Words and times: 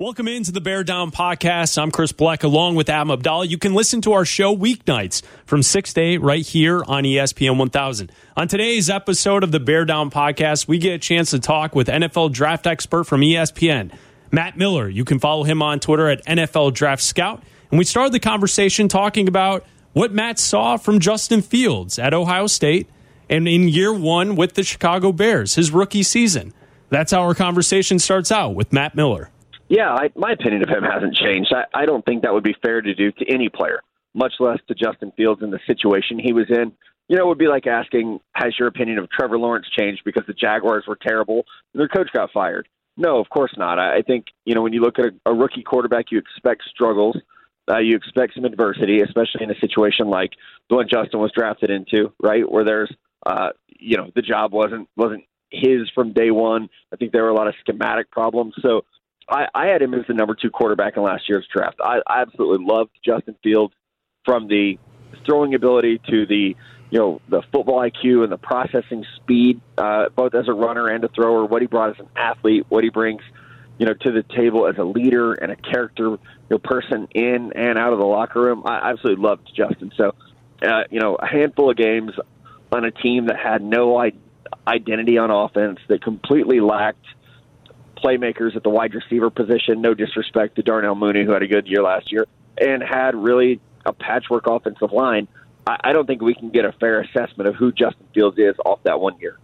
Welcome 0.00 0.28
into 0.28 0.50
the 0.50 0.62
Bear 0.62 0.82
Down 0.82 1.10
Podcast. 1.10 1.76
I'm 1.76 1.90
Chris 1.90 2.10
Bleck 2.10 2.42
along 2.42 2.74
with 2.74 2.88
Adam 2.88 3.10
Abdallah. 3.10 3.44
You 3.44 3.58
can 3.58 3.74
listen 3.74 4.00
to 4.00 4.14
our 4.14 4.24
show 4.24 4.56
weeknights 4.56 5.20
from 5.44 5.62
6 5.62 5.92
to 5.92 6.00
8 6.00 6.22
right 6.22 6.46
here 6.46 6.82
on 6.82 7.04
ESPN 7.04 7.58
1000. 7.58 8.10
On 8.34 8.48
today's 8.48 8.88
episode 8.88 9.44
of 9.44 9.52
the 9.52 9.60
Bear 9.60 9.84
Down 9.84 10.10
Podcast, 10.10 10.66
we 10.66 10.78
get 10.78 10.94
a 10.94 10.98
chance 10.98 11.32
to 11.32 11.38
talk 11.38 11.74
with 11.74 11.88
NFL 11.88 12.32
draft 12.32 12.66
expert 12.66 13.04
from 13.04 13.20
ESPN, 13.20 13.92
Matt 14.30 14.56
Miller. 14.56 14.88
You 14.88 15.04
can 15.04 15.18
follow 15.18 15.44
him 15.44 15.60
on 15.60 15.80
Twitter 15.80 16.08
at 16.08 16.24
NFL 16.24 16.72
Draft 16.72 17.02
Scout. 17.02 17.42
And 17.70 17.78
we 17.78 17.84
started 17.84 18.14
the 18.14 18.20
conversation 18.20 18.88
talking 18.88 19.28
about 19.28 19.66
what 19.92 20.12
Matt 20.12 20.38
saw 20.38 20.78
from 20.78 21.00
Justin 21.00 21.42
Fields 21.42 21.98
at 21.98 22.14
Ohio 22.14 22.46
State 22.46 22.88
and 23.28 23.46
in 23.46 23.68
year 23.68 23.92
one 23.92 24.34
with 24.34 24.54
the 24.54 24.62
Chicago 24.62 25.12
Bears, 25.12 25.56
his 25.56 25.70
rookie 25.70 26.02
season. 26.02 26.54
That's 26.88 27.12
how 27.12 27.20
our 27.20 27.34
conversation 27.34 27.98
starts 27.98 28.32
out 28.32 28.54
with 28.54 28.72
Matt 28.72 28.94
Miller. 28.94 29.30
Yeah, 29.70 29.94
I, 29.94 30.10
my 30.16 30.32
opinion 30.32 30.64
of 30.64 30.68
him 30.68 30.82
hasn't 30.92 31.14
changed. 31.14 31.54
I, 31.54 31.64
I 31.72 31.86
don't 31.86 32.04
think 32.04 32.22
that 32.22 32.34
would 32.34 32.44
be 32.44 32.56
fair 32.60 32.82
to 32.82 32.94
do 32.94 33.12
to 33.12 33.32
any 33.32 33.48
player, 33.48 33.80
much 34.14 34.34
less 34.40 34.58
to 34.68 34.74
Justin 34.74 35.12
Fields 35.16 35.42
in 35.42 35.50
the 35.50 35.60
situation 35.66 36.18
he 36.18 36.34
was 36.34 36.46
in. 36.50 36.72
You 37.08 37.16
know, 37.16 37.24
it 37.24 37.28
would 37.28 37.38
be 37.38 37.48
like 37.48 37.66
asking, 37.66 38.20
has 38.34 38.52
your 38.58 38.68
opinion 38.68 38.98
of 38.98 39.08
Trevor 39.10 39.38
Lawrence 39.38 39.66
changed 39.76 40.02
because 40.04 40.24
the 40.26 40.34
Jaguars 40.34 40.84
were 40.86 40.98
terrible 41.00 41.44
and 41.72 41.80
their 41.80 41.88
coach 41.88 42.08
got 42.12 42.30
fired? 42.32 42.68
No, 42.96 43.18
of 43.18 43.30
course 43.30 43.52
not. 43.56 43.78
I, 43.78 43.98
I 43.98 44.02
think, 44.02 44.26
you 44.44 44.54
know, 44.54 44.62
when 44.62 44.72
you 44.72 44.80
look 44.80 44.98
at 44.98 45.06
a, 45.06 45.30
a 45.30 45.34
rookie 45.34 45.62
quarterback, 45.62 46.06
you 46.10 46.18
expect 46.18 46.62
struggles. 46.68 47.16
Uh, 47.70 47.78
you 47.78 47.96
expect 47.96 48.34
some 48.34 48.44
adversity, 48.44 49.00
especially 49.00 49.42
in 49.42 49.50
a 49.50 49.58
situation 49.60 50.08
like 50.08 50.32
the 50.68 50.76
one 50.76 50.88
Justin 50.92 51.20
was 51.20 51.30
drafted 51.36 51.70
into, 51.70 52.12
right? 52.20 52.50
Where 52.50 52.64
there's, 52.64 52.92
uh, 53.24 53.50
you 53.68 53.96
know, 53.96 54.10
the 54.14 54.22
job 54.22 54.52
wasn't 54.52 54.88
wasn't 54.96 55.24
his 55.50 55.88
from 55.94 56.12
day 56.12 56.32
one. 56.32 56.68
I 56.92 56.96
think 56.96 57.12
there 57.12 57.22
were 57.22 57.28
a 57.28 57.34
lot 57.34 57.46
of 57.46 57.54
schematic 57.60 58.10
problems. 58.10 58.54
So 58.60 58.82
I, 59.30 59.46
I 59.54 59.66
had 59.66 59.80
him 59.80 59.94
as 59.94 60.06
the 60.08 60.14
number 60.14 60.34
two 60.34 60.50
quarterback 60.50 60.96
in 60.96 61.02
last 61.02 61.28
year's 61.28 61.46
draft. 61.54 61.76
I, 61.82 62.00
I 62.06 62.22
absolutely 62.22 62.66
loved 62.66 62.90
Justin 63.04 63.36
Fields 63.42 63.72
from 64.24 64.48
the 64.48 64.78
throwing 65.24 65.54
ability 65.54 66.00
to 66.08 66.26
the 66.26 66.56
you 66.90 66.98
know 66.98 67.20
the 67.28 67.42
football 67.52 67.78
IQ 67.78 68.24
and 68.24 68.32
the 68.32 68.38
processing 68.38 69.04
speed, 69.16 69.60
uh, 69.78 70.06
both 70.14 70.34
as 70.34 70.48
a 70.48 70.52
runner 70.52 70.88
and 70.88 71.04
a 71.04 71.08
thrower. 71.08 71.44
What 71.44 71.62
he 71.62 71.68
brought 71.68 71.90
as 71.90 72.00
an 72.00 72.08
athlete, 72.16 72.66
what 72.68 72.82
he 72.82 72.90
brings, 72.90 73.22
you 73.78 73.86
know, 73.86 73.94
to 73.94 74.10
the 74.10 74.24
table 74.34 74.66
as 74.66 74.76
a 74.76 74.84
leader 74.84 75.34
and 75.34 75.52
a 75.52 75.56
character, 75.56 76.08
you 76.08 76.18
know, 76.50 76.58
person 76.58 77.06
in 77.14 77.52
and 77.54 77.78
out 77.78 77.92
of 77.92 78.00
the 78.00 78.06
locker 78.06 78.42
room. 78.42 78.62
I 78.64 78.90
absolutely 78.90 79.22
loved 79.22 79.48
Justin. 79.54 79.92
So, 79.96 80.14
uh, 80.62 80.82
you 80.90 80.98
know, 80.98 81.14
a 81.14 81.26
handful 81.26 81.70
of 81.70 81.76
games 81.76 82.12
on 82.72 82.84
a 82.84 82.90
team 82.90 83.26
that 83.26 83.36
had 83.36 83.62
no 83.62 84.02
identity 84.66 85.18
on 85.18 85.30
offense, 85.30 85.78
that 85.88 86.02
completely 86.02 86.60
lacked 86.60 87.06
playmakers 88.02 88.56
at 88.56 88.62
the 88.62 88.70
wide 88.70 88.94
receiver 88.94 89.30
position. 89.30 89.80
No 89.80 89.94
disrespect 89.94 90.56
to 90.56 90.62
Darnell 90.62 90.94
Mooney, 90.94 91.24
who 91.24 91.32
had 91.32 91.42
a 91.42 91.46
good 91.46 91.66
year 91.66 91.82
last 91.82 92.12
year, 92.12 92.26
and 92.58 92.82
had 92.82 93.14
really 93.14 93.60
a 93.84 93.92
patchwork 93.92 94.46
offensive 94.46 94.92
line. 94.92 95.28
I, 95.66 95.76
I 95.84 95.92
don't 95.92 96.06
think 96.06 96.22
we 96.22 96.34
can 96.34 96.50
get 96.50 96.64
a 96.64 96.72
fair 96.72 97.00
assessment 97.00 97.48
of 97.48 97.54
who 97.54 97.72
Justin 97.72 98.06
Fields 98.14 98.38
is 98.38 98.54
off 98.64 98.82
that 98.84 99.00
one 99.00 99.18
year. 99.20 99.38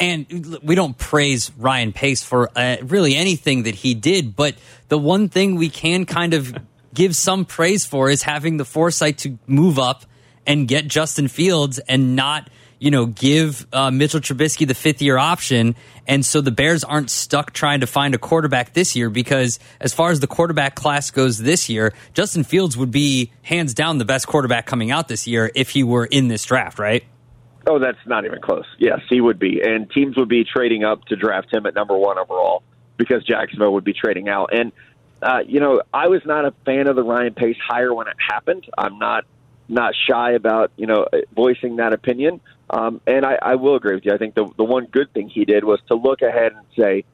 And 0.00 0.58
we 0.62 0.76
don't 0.76 0.96
praise 0.96 1.50
Ryan 1.56 1.92
Pace 1.92 2.22
for 2.22 2.50
uh, 2.54 2.76
really 2.82 3.16
anything 3.16 3.64
that 3.64 3.74
he 3.74 3.94
did, 3.94 4.36
but 4.36 4.54
the 4.88 4.98
one 4.98 5.28
thing 5.28 5.56
we 5.56 5.70
can 5.70 6.06
kind 6.06 6.34
of 6.34 6.54
give 6.94 7.16
some 7.16 7.44
praise 7.44 7.84
for 7.84 8.08
is 8.08 8.22
having 8.22 8.58
the 8.58 8.64
foresight 8.64 9.18
to 9.18 9.38
move 9.46 9.78
up 9.78 10.04
and 10.46 10.68
get 10.68 10.86
Justin 10.86 11.26
Fields 11.26 11.80
and 11.80 12.14
not 12.14 12.48
you 12.78 12.90
know, 12.90 13.06
give 13.06 13.66
uh, 13.72 13.90
Mitchell 13.90 14.20
Trubisky 14.20 14.66
the 14.66 14.74
fifth 14.74 15.02
year 15.02 15.18
option. 15.18 15.74
And 16.08 16.24
so 16.24 16.40
the 16.40 16.50
Bears 16.50 16.82
aren't 16.82 17.10
stuck 17.10 17.52
trying 17.52 17.80
to 17.80 17.86
find 17.86 18.14
a 18.14 18.18
quarterback 18.18 18.72
this 18.72 18.96
year 18.96 19.10
because, 19.10 19.58
as 19.78 19.92
far 19.92 20.10
as 20.10 20.20
the 20.20 20.26
quarterback 20.26 20.74
class 20.74 21.10
goes 21.10 21.38
this 21.38 21.68
year, 21.68 21.92
Justin 22.14 22.44
Fields 22.44 22.76
would 22.76 22.90
be 22.90 23.30
hands 23.42 23.74
down 23.74 23.98
the 23.98 24.06
best 24.06 24.26
quarterback 24.26 24.64
coming 24.64 24.90
out 24.90 25.06
this 25.08 25.26
year 25.26 25.50
if 25.54 25.68
he 25.68 25.82
were 25.82 26.06
in 26.06 26.28
this 26.28 26.44
draft, 26.46 26.78
right? 26.78 27.04
Oh, 27.66 27.78
that's 27.78 27.98
not 28.06 28.24
even 28.24 28.40
close. 28.40 28.64
Yes, 28.78 29.00
he 29.10 29.20
would 29.20 29.38
be. 29.38 29.60
And 29.62 29.90
teams 29.90 30.16
would 30.16 30.30
be 30.30 30.44
trading 30.44 30.82
up 30.82 31.04
to 31.06 31.16
draft 31.16 31.52
him 31.52 31.66
at 31.66 31.74
number 31.74 31.96
one 31.96 32.18
overall 32.18 32.62
because 32.96 33.22
Jacksonville 33.24 33.74
would 33.74 33.84
be 33.84 33.92
trading 33.92 34.30
out. 34.30 34.54
And, 34.54 34.72
uh, 35.20 35.40
you 35.46 35.60
know, 35.60 35.82
I 35.92 36.08
was 36.08 36.22
not 36.24 36.46
a 36.46 36.52
fan 36.64 36.86
of 36.86 36.96
the 36.96 37.02
Ryan 37.02 37.34
Pace 37.34 37.58
hire 37.62 37.92
when 37.92 38.08
it 38.08 38.16
happened. 38.18 38.66
I'm 38.78 38.98
not 38.98 39.24
not 39.68 39.94
shy 40.08 40.32
about 40.32 40.72
you 40.76 40.86
know 40.86 41.06
voicing 41.34 41.76
that 41.76 41.92
opinion. 41.92 42.40
Um, 42.70 43.00
and 43.06 43.24
I, 43.24 43.38
I 43.40 43.54
will 43.54 43.76
agree 43.76 43.94
with 43.94 44.04
you. 44.04 44.12
I 44.12 44.18
think 44.18 44.34
the 44.34 44.46
the 44.56 44.64
one 44.64 44.86
good 44.86 45.12
thing 45.12 45.28
he 45.28 45.44
did 45.44 45.64
was 45.64 45.80
to 45.88 45.94
look 45.94 46.22
ahead 46.22 46.52
and 46.52 46.66
say, 46.76 47.04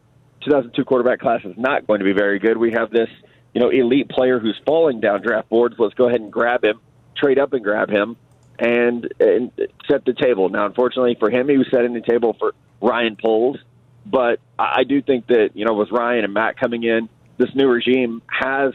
2002 0.44 0.84
quarterback 0.84 1.20
class 1.20 1.40
is 1.44 1.56
not 1.56 1.86
going 1.86 2.00
to 2.00 2.04
be 2.04 2.12
very 2.12 2.38
good. 2.38 2.56
We 2.56 2.72
have 2.72 2.90
this 2.90 3.08
you 3.54 3.60
know 3.60 3.70
elite 3.70 4.08
player 4.08 4.38
who's 4.38 4.60
falling 4.66 5.00
down 5.00 5.22
draft 5.22 5.48
boards. 5.48 5.76
Let's 5.78 5.94
go 5.94 6.08
ahead 6.08 6.20
and 6.20 6.32
grab 6.32 6.64
him, 6.64 6.80
trade 7.16 7.38
up 7.38 7.52
and 7.52 7.62
grab 7.62 7.88
him, 7.88 8.16
and 8.58 9.12
and 9.20 9.52
set 9.88 10.04
the 10.04 10.12
table. 10.12 10.48
Now, 10.48 10.66
unfortunately 10.66 11.16
for 11.18 11.30
him, 11.30 11.48
he 11.48 11.56
was 11.56 11.68
setting 11.70 11.94
the 11.94 12.00
table 12.00 12.36
for 12.38 12.54
Ryan 12.80 13.16
Poles. 13.16 13.58
But 14.06 14.40
I 14.58 14.84
do 14.84 15.00
think 15.00 15.28
that 15.28 15.50
you 15.54 15.64
know 15.64 15.74
with 15.74 15.90
Ryan 15.90 16.24
and 16.24 16.34
Matt 16.34 16.58
coming 16.58 16.82
in, 16.82 17.08
this 17.38 17.54
new 17.54 17.68
regime 17.68 18.22
has 18.26 18.72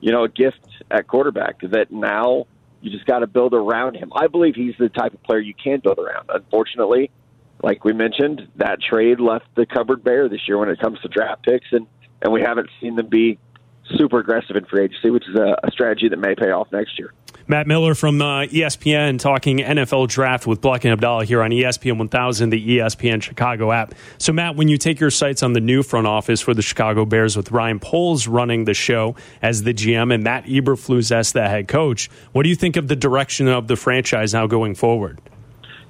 you 0.00 0.12
know 0.12 0.24
a 0.24 0.28
gift 0.28 0.66
at 0.90 1.06
quarterback 1.06 1.60
that 1.60 1.90
now 1.90 2.46
you 2.86 2.92
just 2.92 3.06
got 3.06 3.18
to 3.18 3.26
build 3.26 3.52
around 3.52 3.96
him. 3.96 4.12
I 4.14 4.28
believe 4.28 4.54
he's 4.54 4.74
the 4.78 4.88
type 4.88 5.12
of 5.12 5.22
player 5.24 5.40
you 5.40 5.54
can 5.54 5.80
build 5.80 5.98
around. 5.98 6.30
Unfortunately, 6.32 7.10
like 7.62 7.84
we 7.84 7.92
mentioned, 7.92 8.46
that 8.56 8.80
trade 8.80 9.18
left 9.18 9.46
the 9.56 9.66
cupboard 9.66 10.04
bare 10.04 10.28
this 10.28 10.46
year 10.46 10.56
when 10.56 10.68
it 10.68 10.78
comes 10.78 11.00
to 11.00 11.08
draft 11.08 11.42
picks, 11.42 11.66
and 11.72 11.86
and 12.22 12.32
we 12.32 12.40
haven't 12.40 12.68
seen 12.80 12.94
them 12.94 13.08
be 13.08 13.38
super 13.96 14.20
aggressive 14.20 14.56
in 14.56 14.64
free 14.66 14.84
agency, 14.84 15.10
which 15.10 15.28
is 15.28 15.34
a, 15.34 15.56
a 15.64 15.70
strategy 15.70 16.08
that 16.08 16.18
may 16.18 16.34
pay 16.34 16.50
off 16.50 16.70
next 16.72 16.98
year. 16.98 17.12
Matt 17.48 17.68
Miller 17.68 17.94
from 17.94 18.20
uh, 18.20 18.40
ESPN 18.46 19.20
talking 19.20 19.58
NFL 19.58 20.08
draft 20.08 20.48
with 20.48 20.60
Bleck 20.60 20.82
and 20.82 20.92
Abdallah 20.92 21.26
here 21.26 21.42
on 21.42 21.52
ESPN 21.52 21.96
1000, 21.96 22.50
the 22.50 22.78
ESPN 22.78 23.22
Chicago 23.22 23.70
app. 23.70 23.94
So, 24.18 24.32
Matt, 24.32 24.56
when 24.56 24.66
you 24.66 24.76
take 24.76 24.98
your 24.98 25.12
sights 25.12 25.44
on 25.44 25.52
the 25.52 25.60
new 25.60 25.84
front 25.84 26.08
office 26.08 26.40
for 26.40 26.54
the 26.54 26.62
Chicago 26.62 27.04
Bears 27.04 27.36
with 27.36 27.52
Ryan 27.52 27.78
Poles 27.78 28.26
running 28.26 28.64
the 28.64 28.74
show 28.74 29.14
as 29.42 29.62
the 29.62 29.72
GM 29.72 30.12
and 30.12 30.24
Matt 30.24 30.46
Eberflus 30.46 31.12
as 31.12 31.32
the 31.32 31.48
head 31.48 31.68
coach, 31.68 32.10
what 32.32 32.42
do 32.42 32.48
you 32.48 32.56
think 32.56 32.76
of 32.76 32.88
the 32.88 32.96
direction 32.96 33.46
of 33.46 33.68
the 33.68 33.76
franchise 33.76 34.34
now 34.34 34.48
going 34.48 34.74
forward? 34.74 35.20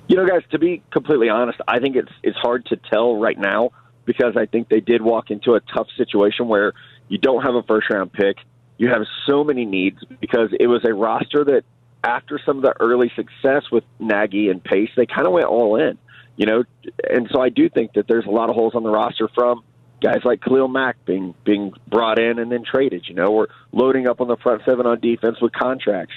You 0.08 0.16
know, 0.16 0.26
guys, 0.26 0.42
to 0.50 0.58
be 0.58 0.82
completely 0.92 1.30
honest, 1.30 1.58
I 1.66 1.78
think 1.78 1.96
it's 1.96 2.12
it's 2.22 2.36
hard 2.36 2.66
to 2.66 2.76
tell 2.76 3.16
right 3.16 3.38
now 3.38 3.70
because 4.04 4.36
I 4.36 4.44
think 4.44 4.68
they 4.68 4.80
did 4.80 5.00
walk 5.00 5.30
into 5.30 5.54
a 5.54 5.60
tough 5.60 5.88
situation 5.96 6.48
where 6.48 6.74
you 7.08 7.16
don't 7.16 7.42
have 7.42 7.54
a 7.54 7.62
first 7.62 7.88
round 7.90 8.12
pick 8.12 8.36
you 8.78 8.88
have 8.88 9.02
so 9.26 9.44
many 9.44 9.64
needs 9.64 9.98
because 10.20 10.50
it 10.58 10.66
was 10.66 10.82
a 10.84 10.92
roster 10.92 11.44
that 11.44 11.62
after 12.04 12.38
some 12.44 12.58
of 12.58 12.62
the 12.62 12.74
early 12.80 13.10
success 13.16 13.64
with 13.72 13.84
Nagy 13.98 14.48
and 14.48 14.62
Pace, 14.62 14.90
they 14.96 15.06
kind 15.06 15.26
of 15.26 15.32
went 15.32 15.46
all 15.46 15.76
in, 15.76 15.98
you 16.36 16.46
know, 16.46 16.64
and 17.08 17.28
so 17.32 17.40
I 17.40 17.48
do 17.48 17.68
think 17.68 17.94
that 17.94 18.06
there's 18.06 18.26
a 18.26 18.30
lot 18.30 18.48
of 18.48 18.54
holes 18.54 18.74
on 18.74 18.82
the 18.82 18.90
roster 18.90 19.28
from 19.34 19.62
guys 20.00 20.20
like 20.24 20.42
Khalil 20.42 20.68
Mack 20.68 21.04
being 21.04 21.34
being 21.44 21.72
brought 21.88 22.18
in 22.18 22.38
and 22.38 22.52
then 22.52 22.64
traded, 22.64 23.06
you 23.08 23.14
know, 23.14 23.26
or 23.26 23.48
loading 23.72 24.06
up 24.06 24.20
on 24.20 24.28
the 24.28 24.36
front 24.36 24.62
seven 24.64 24.86
on 24.86 25.00
defense 25.00 25.38
with 25.40 25.52
contracts 25.52 26.14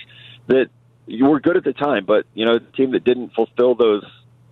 that 0.48 0.68
you 1.08 1.26
were 1.26 1.40
good 1.40 1.58
at 1.58 1.64
the 1.64 1.74
time, 1.74 2.06
but 2.06 2.26
you 2.34 2.46
know, 2.46 2.60
the 2.60 2.72
team 2.78 2.92
that 2.92 3.04
didn't 3.04 3.34
fulfill 3.34 3.76
those 3.76 4.04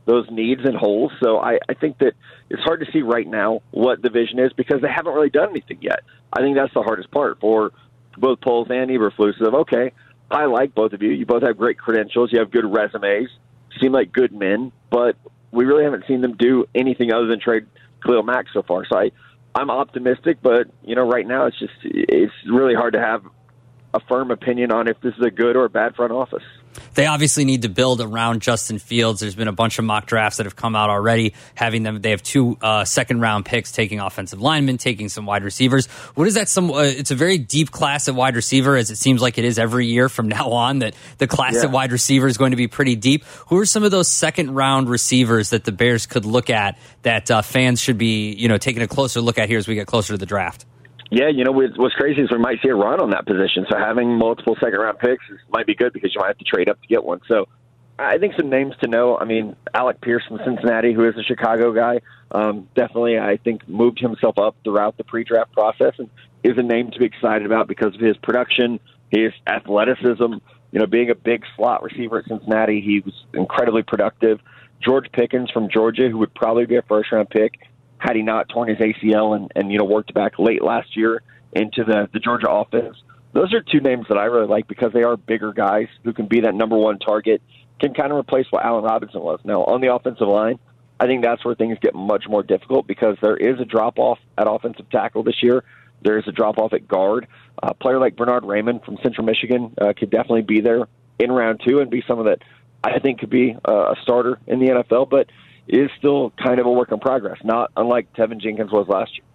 those 0.06 0.26
needs 0.32 0.62
and 0.64 0.76
holes. 0.76 1.12
So 1.22 1.38
I, 1.38 1.60
I 1.68 1.74
think 1.74 1.98
that 2.00 2.14
it's 2.50 2.64
hard 2.64 2.80
to 2.80 2.92
see 2.94 3.02
right 3.02 3.28
now 3.28 3.62
what 3.72 4.02
the 4.02 4.10
vision 4.10 4.40
is 4.40 4.54
because 4.54 4.82
they 4.82 4.88
haven't 4.88 5.14
really 5.14 5.30
done 5.30 5.50
anything 5.50 5.80
yet. 5.82 6.00
I 6.32 6.40
think 6.40 6.56
that's 6.56 6.74
the 6.74 6.82
hardest 6.82 7.12
part 7.12 7.40
for 7.42 7.74
both 8.18 8.42
Poles 8.42 8.68
and 8.70 8.90
Eberflus 8.90 9.40
of 9.46 9.54
okay, 9.54 9.92
I 10.30 10.46
like 10.46 10.76
both 10.76 10.94
of 10.94 11.02
you. 11.02 11.12
You 11.12 11.26
both 11.26 11.44
have 11.44 11.58
great 11.58 11.78
credentials. 11.78 12.32
You 12.32 12.40
have 12.40 12.52
good 12.52 12.66
resumes. 12.66 13.30
Seem 13.82 13.92
like 13.92 14.12
good 14.12 14.34
men, 14.34 14.72
but 14.90 15.16
we 15.52 15.66
really 15.66 15.84
haven't 15.84 16.06
seen 16.08 16.22
them 16.22 16.36
do 16.36 16.66
anything 16.76 17.14
other 17.14 17.28
than 17.28 17.40
trade 17.40 17.68
Khalil 18.04 18.24
Mack 18.24 18.46
so 18.54 18.64
far. 18.64 18.86
So 18.86 18.98
I, 18.98 19.12
I'm 19.56 19.70
optimistic, 19.70 20.38
but 20.42 20.68
you 20.84 20.96
know, 20.96 21.08
right 21.08 21.28
now 21.28 21.46
it's 21.46 21.58
just 21.60 21.74
it's 21.84 22.34
really 22.50 22.76
hard 22.76 22.94
to 22.94 23.00
have 23.00 23.24
a 23.94 24.00
firm 24.08 24.32
opinion 24.32 24.72
on 24.72 24.88
if 24.88 25.00
this 25.02 25.14
is 25.16 25.26
a 25.26 25.32
good 25.32 25.56
or 25.56 25.66
a 25.66 25.70
bad 25.70 25.96
front 25.96 26.12
office. 26.12 26.44
They 26.94 27.06
obviously 27.06 27.46
need 27.46 27.64
to 27.64 27.70
build 27.70 28.02
around 28.02 28.42
Justin 28.42 28.80
Fields. 28.80 29.20
There's 29.20 29.36
been 29.36 29.48
a 29.48 29.54
bunch 29.54 29.80
of 29.80 29.86
mock 29.86 30.06
drafts 30.06 30.38
that 30.38 30.46
have 30.46 30.56
come 30.56 30.76
out 30.76 30.90
already, 30.90 31.34
having 31.56 31.84
them. 31.84 32.02
They 32.02 32.12
have 32.12 32.24
two 32.24 32.58
uh, 32.62 32.86
second 32.86 33.22
round 33.22 33.46
picks, 33.46 33.72
taking 33.72 34.00
offensive 34.00 34.42
linemen, 34.42 34.78
taking 34.78 35.10
some 35.10 35.26
wide 35.26 35.44
receivers. 35.44 35.88
What 36.16 36.28
is 36.28 36.36
that? 36.36 36.50
Some 36.50 36.72
uh, 36.72 36.84
it's 36.84 37.12
a 37.12 37.16
very 37.16 37.38
deep 37.38 37.72
class 37.72 38.08
at 38.08 38.16
wide 38.16 38.36
receiver, 38.36 38.76
as 38.76 38.90
it 38.92 38.98
seems 38.98 39.22
like 39.22 39.38
it 39.38 39.46
is 39.46 39.60
every 39.60 39.88
year 39.88 40.10
from 40.10 40.28
now 40.38 40.52
on. 40.52 40.80
That 40.80 40.96
the 41.18 41.28
class 41.28 41.56
yeah. 41.56 41.64
at 41.64 41.72
wide 41.72 41.92
receiver 41.92 42.28
is 42.28 42.38
going 42.38 42.52
to 42.52 42.58
be 42.58 42.68
pretty 42.68 42.96
deep. 42.96 43.24
Who 43.48 43.58
are 43.58 43.66
some 43.66 43.84
of 43.84 43.92
those 43.92 44.08
second 44.08 44.56
round 44.56 44.90
receivers 44.90 45.52
that 45.52 45.64
the 45.64 45.72
Bears 45.72 46.06
could 46.06 46.26
look 46.26 46.50
at 46.50 46.78
that 47.04 47.30
uh, 47.32 47.42
fans 47.42 47.82
should 47.82 47.98
be 47.98 48.34
you 48.34 48.48
know 48.48 48.58
taking 48.58 48.82
a 48.82 48.88
closer 48.88 49.22
look 49.22 49.38
at 49.38 49.50
here 49.50 49.58
as 49.58 49.68
we 49.68 49.76
get 49.76 49.88
closer 49.88 50.14
to 50.14 50.18
the 50.18 50.26
draft? 50.26 50.66
Yeah, 51.10 51.30
you 51.30 51.44
know 51.46 51.52
what's 51.52 51.96
crazy 51.96 52.22
is 52.22 52.32
we 52.32 52.38
might 52.38 52.62
see 52.62 52.70
a 52.70 52.76
run 52.76 53.00
on 53.00 53.12
that 53.12 53.26
position. 53.26 53.66
So 53.70 53.78
having 53.78 54.18
multiple 54.18 54.58
second 54.60 54.80
round 54.80 55.00
picks 55.00 55.24
might 55.50 55.66
be 55.66 55.74
good 55.74 55.94
because 55.94 56.14
you 56.14 56.20
might 56.20 56.28
have 56.28 56.38
to 56.38 56.44
trade 56.44 56.68
up 56.68 56.82
to 56.82 56.88
get 56.88 57.04
one. 57.04 57.22
So 57.28 57.48
I 57.98 58.18
think 58.18 58.34
some 58.38 58.50
names 58.50 58.76
to 58.82 58.90
know. 58.90 59.18
I 59.18 59.24
mean, 59.24 59.56
Alec 59.74 60.02
Pierce 60.02 60.24
from 60.28 60.40
Cincinnati, 60.46 60.94
who 60.94 61.08
is 61.08 61.16
a 61.18 61.24
Chicago 61.24 61.72
guy, 61.74 62.02
um, 62.32 62.68
definitely 62.76 63.18
I 63.18 63.38
think 63.38 63.68
moved 63.70 64.00
himself 64.00 64.38
up 64.38 64.58
throughout 64.64 64.98
the 64.98 65.04
pre-draft 65.06 65.54
process 65.54 65.94
and 65.98 66.10
is 66.44 66.58
a 66.58 66.64
name 66.64 66.92
to 66.92 67.00
be 67.00 67.06
excited 67.06 67.46
about 67.46 67.68
because 67.68 67.96
of 67.96 68.02
his 68.02 68.18
production, 68.18 68.80
his 69.10 69.32
athleticism. 69.48 70.34
You 70.72 70.80
know, 70.80 70.86
being 70.86 71.10
a 71.10 71.16
big 71.16 71.44
slot 71.56 71.84
receiver 71.84 72.20
at 72.20 72.26
Cincinnati, 72.26 72.82
he 72.82 73.00
was 73.00 73.14
incredibly 73.34 73.82
productive. 73.82 74.40
George 74.84 75.10
Pickens 75.14 75.50
from 75.50 75.70
Georgia, 75.70 76.10
who 76.10 76.18
would 76.18 76.34
probably 76.36 76.66
be 76.66 76.76
a 76.76 76.82
first 76.82 77.12
round 77.14 77.30
pick 77.30 77.54
had 77.98 78.16
he 78.16 78.22
not 78.22 78.50
torn 78.50 78.70
his 78.70 78.78
ACL 78.78 79.36
and, 79.36 79.52
and 79.56 79.72
you 79.72 79.78
know 79.78 79.86
worked 79.86 80.14
back 80.14 80.40
late 80.40 80.64
last 80.64 80.96
year 80.96 81.22
into 81.54 81.84
the, 81.84 82.10
the 82.14 82.20
Georgia 82.20 82.50
offense. 82.50 82.96
Those 83.34 83.54
are 83.54 83.62
two 83.62 83.80
names 83.80 84.06
that 84.10 84.18
I 84.18 84.26
really 84.26 84.48
like 84.48 84.68
because 84.68 84.94
they 84.94 85.04
are 85.04 85.18
bigger 85.18 85.54
guys 85.54 85.88
who 86.04 86.14
can 86.14 86.28
be 86.28 86.42
that 86.42 86.56
number 86.56 86.78
one 86.78 87.00
target, 87.00 87.42
can 87.80 87.94
kind 87.94 88.12
of 88.12 88.18
replace 88.18 88.46
what 88.50 88.66
Allen 88.66 88.84
Robinson 88.84 89.22
was. 89.22 89.40
Now, 89.44 89.64
on 89.64 89.82
the 89.82 89.94
offensive 89.94 90.28
line, 90.28 90.60
I 91.00 91.06
think 91.06 91.24
that's 91.24 91.44
where 91.46 91.54
things 91.54 91.78
get 91.82 91.94
much 91.94 92.26
more 92.28 92.42
difficult 92.42 92.88
because 92.88 93.18
there 93.22 93.38
is 93.38 93.60
a 93.60 93.66
drop 93.66 94.00
off 94.00 94.18
at 94.38 94.48
offensive 94.50 94.90
tackle 94.90 95.24
this 95.24 95.44
year. 95.44 95.64
There 96.02 96.18
is 96.18 96.28
a 96.28 96.32
drop 96.32 96.58
off 96.58 96.74
at 96.74 96.88
guard. 96.88 97.28
A 97.62 97.74
player 97.74 98.00
like 98.00 98.16
Bernhard 98.16 98.44
Raimann 98.44 98.84
from 98.84 98.98
Central 99.04 99.26
Michigan 99.26 99.74
uh, 99.80 99.94
could 99.98 100.10
definitely 100.10 100.44
be 100.44 100.62
there 100.62 100.88
in 101.20 101.32
round 101.32 101.62
two 101.68 101.80
and 101.80 101.90
be 101.90 102.04
someone 102.08 102.28
that 102.28 102.40
I 102.84 103.00
think 103.00 103.20
could 103.20 103.30
be 103.30 103.56
a 103.66 103.96
starter 104.04 104.40
in 104.48 104.60
the 104.60 104.68
NFL, 104.68 105.10
but 105.10 105.28
is 105.68 105.90
still 105.98 106.32
kind 106.42 106.60
of 106.60 106.66
a 106.66 106.72
work 106.72 106.92
in 106.92 107.00
progress, 107.00 107.38
not 107.44 107.72
unlike 107.76 108.14
Teven 108.14 108.40
Jenkins 108.40 108.72
was 108.72 108.88
last 108.88 109.12
year. 109.18 109.26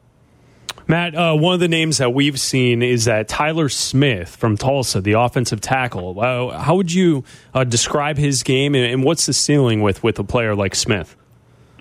Matt, 0.89 1.15
uh, 1.15 1.35
one 1.35 1.55
of 1.55 1.61
the 1.61 1.69
names 1.69 1.99
that 1.99 2.13
we've 2.13 2.41
seen 2.41 2.83
is 2.83 3.05
that 3.05 3.29
Tyler 3.29 3.69
Smith 3.69 4.35
from 4.35 4.57
Tulsa, 4.57 5.01
the 5.01 5.13
offensive 5.13 5.61
tackle. 5.61 6.19
Uh, 6.21 6.59
how 6.59 6.75
would 6.75 6.93
you 6.93 7.25
uh, 7.55 7.65
describe 7.65 8.19
his 8.19 8.43
game, 8.43 8.75
and, 8.75 8.85
and, 8.85 9.05
what's 9.05 9.27
the 9.27 9.33
ceiling 9.33 9.81
with 9.81 10.03
with 10.03 10.19
a 10.19 10.25
player 10.25 10.57
like 10.57 10.75
Smith? 10.75 11.17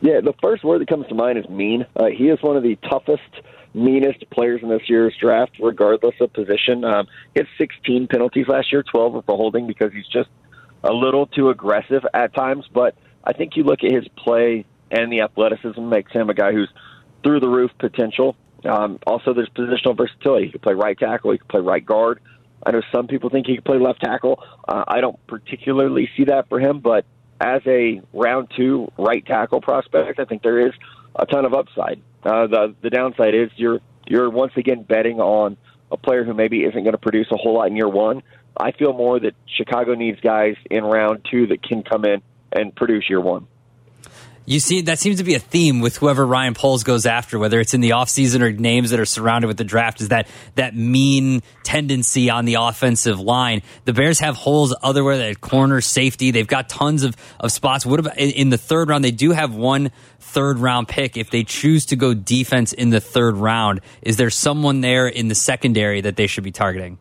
Yeah, 0.01 0.21
the 0.21 0.33
first 0.41 0.63
word 0.63 0.81
that 0.81 0.87
comes 0.87 1.07
to 1.07 1.15
mind 1.15 1.39
is 1.39 1.49
mean. 1.49 1.85
Uh, 1.95 2.05
he 2.05 2.29
is 2.29 2.41
one 2.41 2.57
of 2.57 2.63
the 2.63 2.75
toughest, 2.89 3.21
meanest 3.73 4.29
players 4.29 4.61
in 4.61 4.69
this 4.69 4.87
year's 4.87 5.15
draft, 5.19 5.53
regardless 5.59 6.15
of 6.19 6.31
position. 6.33 6.83
Um, 6.83 7.07
he 7.33 7.39
had 7.39 7.47
16 7.57 8.07
penalties 8.07 8.47
last 8.47 8.71
year, 8.71 8.83
12 8.83 9.25
for 9.25 9.35
holding 9.35 9.67
because 9.67 9.93
he's 9.93 10.07
just 10.07 10.29
a 10.83 10.91
little 10.91 11.27
too 11.27 11.49
aggressive 11.49 12.03
at 12.13 12.33
times. 12.33 12.65
But 12.71 12.95
I 13.23 13.33
think 13.33 13.55
you 13.55 13.63
look 13.63 13.83
at 13.83 13.91
his 13.91 14.07
play 14.17 14.65
and 14.89 15.11
the 15.11 15.21
athleticism 15.21 15.87
makes 15.87 16.11
him 16.11 16.29
a 16.29 16.33
guy 16.33 16.51
who's 16.51 16.69
through 17.23 17.39
the 17.39 17.49
roof 17.49 17.71
potential. 17.79 18.35
Um, 18.65 18.99
also, 19.07 19.33
there's 19.33 19.49
positional 19.49 19.97
versatility. 19.97 20.47
He 20.47 20.51
can 20.51 20.59
play 20.59 20.73
right 20.73 20.97
tackle. 20.97 21.31
He 21.31 21.37
can 21.37 21.47
play 21.47 21.61
right 21.61 21.85
guard. 21.85 22.19
I 22.65 22.71
know 22.71 22.81
some 22.93 23.07
people 23.07 23.29
think 23.29 23.47
he 23.47 23.55
can 23.55 23.63
play 23.63 23.79
left 23.79 24.01
tackle. 24.01 24.43
Uh, 24.67 24.83
I 24.87 25.01
don't 25.01 25.17
particularly 25.27 26.09
see 26.15 26.25
that 26.25 26.47
for 26.47 26.59
him, 26.59 26.79
but 26.79 27.05
as 27.39 27.61
a 27.65 28.01
round 28.13 28.51
two 28.55 28.91
right 28.97 29.25
tackle 29.25 29.61
prospect, 29.61 30.19
I 30.19 30.25
think 30.25 30.43
there 30.43 30.67
is 30.67 30.73
a 31.15 31.25
ton 31.25 31.45
of 31.45 31.53
upside. 31.53 32.01
Uh, 32.23 32.45
the 32.45 32.75
the 32.81 32.91
downside 32.91 33.33
is 33.33 33.49
you're 33.55 33.79
you're 34.07 34.29
once 34.29 34.53
again 34.57 34.83
betting 34.83 35.19
on 35.19 35.57
a 35.91 35.97
player 35.97 36.23
who 36.23 36.35
maybe 36.35 36.63
isn't 36.63 36.83
going 36.83 36.91
to 36.91 36.99
produce 36.99 37.27
a 37.31 37.37
whole 37.37 37.55
lot 37.55 37.67
in 37.67 37.75
year 37.75 37.89
one. 37.89 38.21
I 38.55 38.71
feel 38.73 38.93
more 38.93 39.19
that 39.19 39.33
Chicago 39.47 39.95
needs 39.95 40.19
guys 40.19 40.55
in 40.69 40.83
round 40.83 41.25
two 41.29 41.47
that 41.47 41.63
can 41.63 41.81
come 41.81 42.05
in 42.05 42.21
and 42.51 42.75
produce 42.75 43.09
year 43.09 43.21
one. 43.21 43.47
You 44.45 44.59
see, 44.59 44.81
that 44.81 44.97
seems 44.97 45.17
to 45.19 45.23
be 45.23 45.35
a 45.35 45.39
theme 45.39 45.81
with 45.81 45.97
whoever 45.97 46.25
Ryan 46.25 46.55
Poles 46.55 46.83
goes 46.83 47.05
after, 47.05 47.37
whether 47.37 47.59
it's 47.59 47.75
in 47.75 47.81
the 47.81 47.91
offseason 47.91 48.41
or 48.41 48.51
names 48.51 48.89
that 48.89 48.99
are 48.99 49.05
surrounded 49.05 49.47
with 49.47 49.57
the 49.57 49.63
draft, 49.63 50.01
is 50.01 50.09
that 50.09 50.27
that 50.55 50.75
mean 50.75 51.41
tendency 51.63 52.29
on 52.29 52.45
the 52.45 52.55
offensive 52.55 53.19
line. 53.19 53.61
The 53.85 53.93
Bears 53.93 54.19
have 54.19 54.35
holes 54.35 54.75
otherwhere, 54.81 55.19
that 55.19 55.41
corner, 55.41 55.79
safety. 55.79 56.31
They've 56.31 56.47
got 56.47 56.69
tons 56.69 57.03
of, 57.03 57.15
of 57.39 57.51
spots. 57.51 57.85
What 57.85 57.99
about 57.99 58.17
in 58.17 58.49
the 58.49 58.57
third 58.57 58.89
round? 58.89 59.03
They 59.03 59.11
do 59.11 59.31
have 59.31 59.53
one 59.53 59.91
third 60.19 60.57
round 60.57 60.87
pick. 60.87 61.17
If 61.17 61.29
they 61.29 61.43
choose 61.43 61.85
to 61.87 61.95
go 61.95 62.15
defense 62.15 62.73
in 62.73 62.89
the 62.89 62.99
third 62.99 63.37
round, 63.37 63.81
is 64.01 64.17
there 64.17 64.31
someone 64.31 64.81
there 64.81 65.07
in 65.07 65.27
the 65.27 65.35
secondary 65.35 66.01
that 66.01 66.15
they 66.15 66.25
should 66.25 66.43
be 66.43 66.51
targeting? 66.51 66.97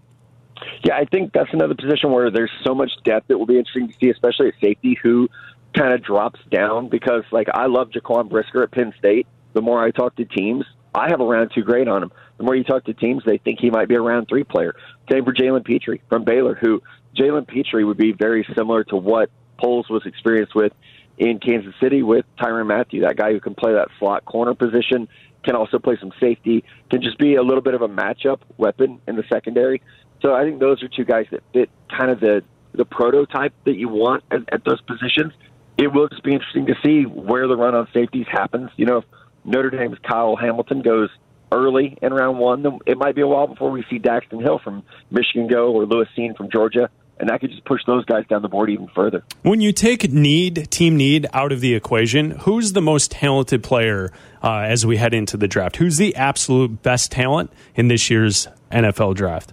Yeah, 0.82 0.94
I 0.94 1.04
think 1.04 1.32
that's 1.32 1.52
another 1.52 1.74
position 1.74 2.10
where 2.10 2.30
there's 2.30 2.50
so 2.64 2.74
much 2.74 2.90
depth. 3.04 3.30
It 3.30 3.38
will 3.38 3.46
be 3.46 3.58
interesting 3.58 3.88
to 3.88 3.94
see, 4.00 4.10
especially 4.10 4.48
at 4.48 4.54
safety, 4.62 4.98
who 5.02 5.28
kind 5.76 5.92
of 5.92 6.02
drops 6.02 6.40
down 6.50 6.88
because, 6.88 7.22
like, 7.30 7.48
I 7.52 7.66
love 7.66 7.90
Jaquan 7.90 8.30
Brisker 8.30 8.62
at 8.62 8.70
Penn 8.70 8.94
State. 8.98 9.26
The 9.52 9.60
more 9.60 9.82
I 9.82 9.90
talk 9.90 10.16
to 10.16 10.24
teams, 10.24 10.64
I 10.94 11.10
have 11.10 11.20
a 11.20 11.24
round 11.24 11.52
two 11.54 11.62
grade 11.62 11.88
on 11.88 12.02
him. 12.02 12.12
The 12.38 12.44
more 12.44 12.54
you 12.54 12.64
talk 12.64 12.84
to 12.84 12.94
teams, 12.94 13.22
they 13.26 13.38
think 13.38 13.60
he 13.60 13.70
might 13.70 13.88
be 13.88 13.94
a 13.94 14.00
round 14.00 14.28
three 14.28 14.44
player. 14.44 14.74
Same 15.10 15.24
for 15.24 15.34
Jalen 15.34 15.64
Pitre 15.64 15.98
from 16.08 16.24
Baylor, 16.24 16.54
who 16.54 16.82
Jalen 17.16 17.46
Pitre 17.46 17.84
would 17.84 17.98
be 17.98 18.12
very 18.12 18.46
similar 18.56 18.84
to 18.84 18.96
what 18.96 19.30
Poles 19.58 19.88
was 19.90 20.06
experienced 20.06 20.54
with 20.54 20.72
in 21.18 21.38
Kansas 21.38 21.74
City 21.82 22.02
with 22.02 22.24
Tyrann 22.40 22.66
Mathieu, 22.66 23.02
that 23.02 23.16
guy 23.16 23.32
who 23.32 23.40
can 23.40 23.54
play 23.54 23.74
that 23.74 23.88
slot 23.98 24.24
corner 24.24 24.54
position, 24.54 25.06
can 25.44 25.54
also 25.54 25.78
play 25.78 25.96
some 26.00 26.12
safety, 26.18 26.64
can 26.90 27.02
just 27.02 27.18
be 27.18 27.34
a 27.34 27.42
little 27.42 27.60
bit 27.60 27.74
of 27.74 27.82
a 27.82 27.88
matchup 27.88 28.40
weapon 28.56 29.00
in 29.06 29.16
the 29.16 29.24
secondary. 29.30 29.82
So 30.22 30.34
I 30.34 30.44
think 30.44 30.60
those 30.60 30.82
are 30.82 30.88
two 30.88 31.04
guys 31.04 31.26
that 31.30 31.42
fit 31.52 31.70
kind 31.88 32.10
of 32.10 32.20
the 32.20 32.42
the 32.72 32.84
prototype 32.84 33.52
that 33.64 33.76
you 33.76 33.88
want 33.88 34.22
at, 34.30 34.42
at 34.52 34.64
those 34.64 34.80
positions 34.82 35.32
it 35.80 35.92
will 35.92 36.08
just 36.08 36.22
be 36.22 36.34
interesting 36.34 36.66
to 36.66 36.74
see 36.84 37.04
where 37.04 37.48
the 37.48 37.56
run 37.56 37.74
on 37.74 37.88
safeties 37.94 38.26
happens. 38.30 38.70
You 38.76 38.84
know, 38.84 38.98
if 38.98 39.04
Notre 39.44 39.70
Dame's 39.70 39.98
Kyle 40.06 40.36
Hamilton 40.36 40.82
goes 40.82 41.08
early 41.50 41.96
in 42.02 42.12
round 42.12 42.38
one, 42.38 42.62
then 42.62 42.78
it 42.86 42.98
might 42.98 43.14
be 43.14 43.22
a 43.22 43.26
while 43.26 43.46
before 43.46 43.70
we 43.70 43.82
see 43.88 43.98
Daxton 43.98 44.42
Hill 44.42 44.60
from 44.62 44.82
Michigan 45.10 45.48
go 45.48 45.72
or 45.72 45.86
Lewis 45.86 46.08
Cine 46.16 46.36
from 46.36 46.50
Georgia. 46.50 46.90
And 47.18 47.28
that 47.28 47.40
could 47.40 47.50
just 47.50 47.64
push 47.64 47.80
those 47.86 48.04
guys 48.04 48.26
down 48.28 48.42
the 48.42 48.48
board 48.48 48.70
even 48.70 48.88
further. 48.94 49.24
When 49.42 49.60
you 49.60 49.72
take 49.72 50.10
need, 50.10 50.70
team 50.70 50.96
need, 50.96 51.26
out 51.32 51.52
of 51.52 51.60
the 51.60 51.74
equation, 51.74 52.30
who's 52.30 52.72
the 52.72 52.80
most 52.80 53.10
talented 53.10 53.62
player 53.62 54.10
uh, 54.42 54.60
as 54.60 54.86
we 54.86 54.96
head 54.96 55.12
into 55.12 55.36
the 55.36 55.48
draft? 55.48 55.76
Who's 55.76 55.96
the 55.96 56.14
absolute 56.16 56.82
best 56.82 57.12
talent 57.12 57.50
in 57.74 57.88
this 57.88 58.10
year's 58.10 58.48
NFL 58.70 59.16
draft? 59.16 59.52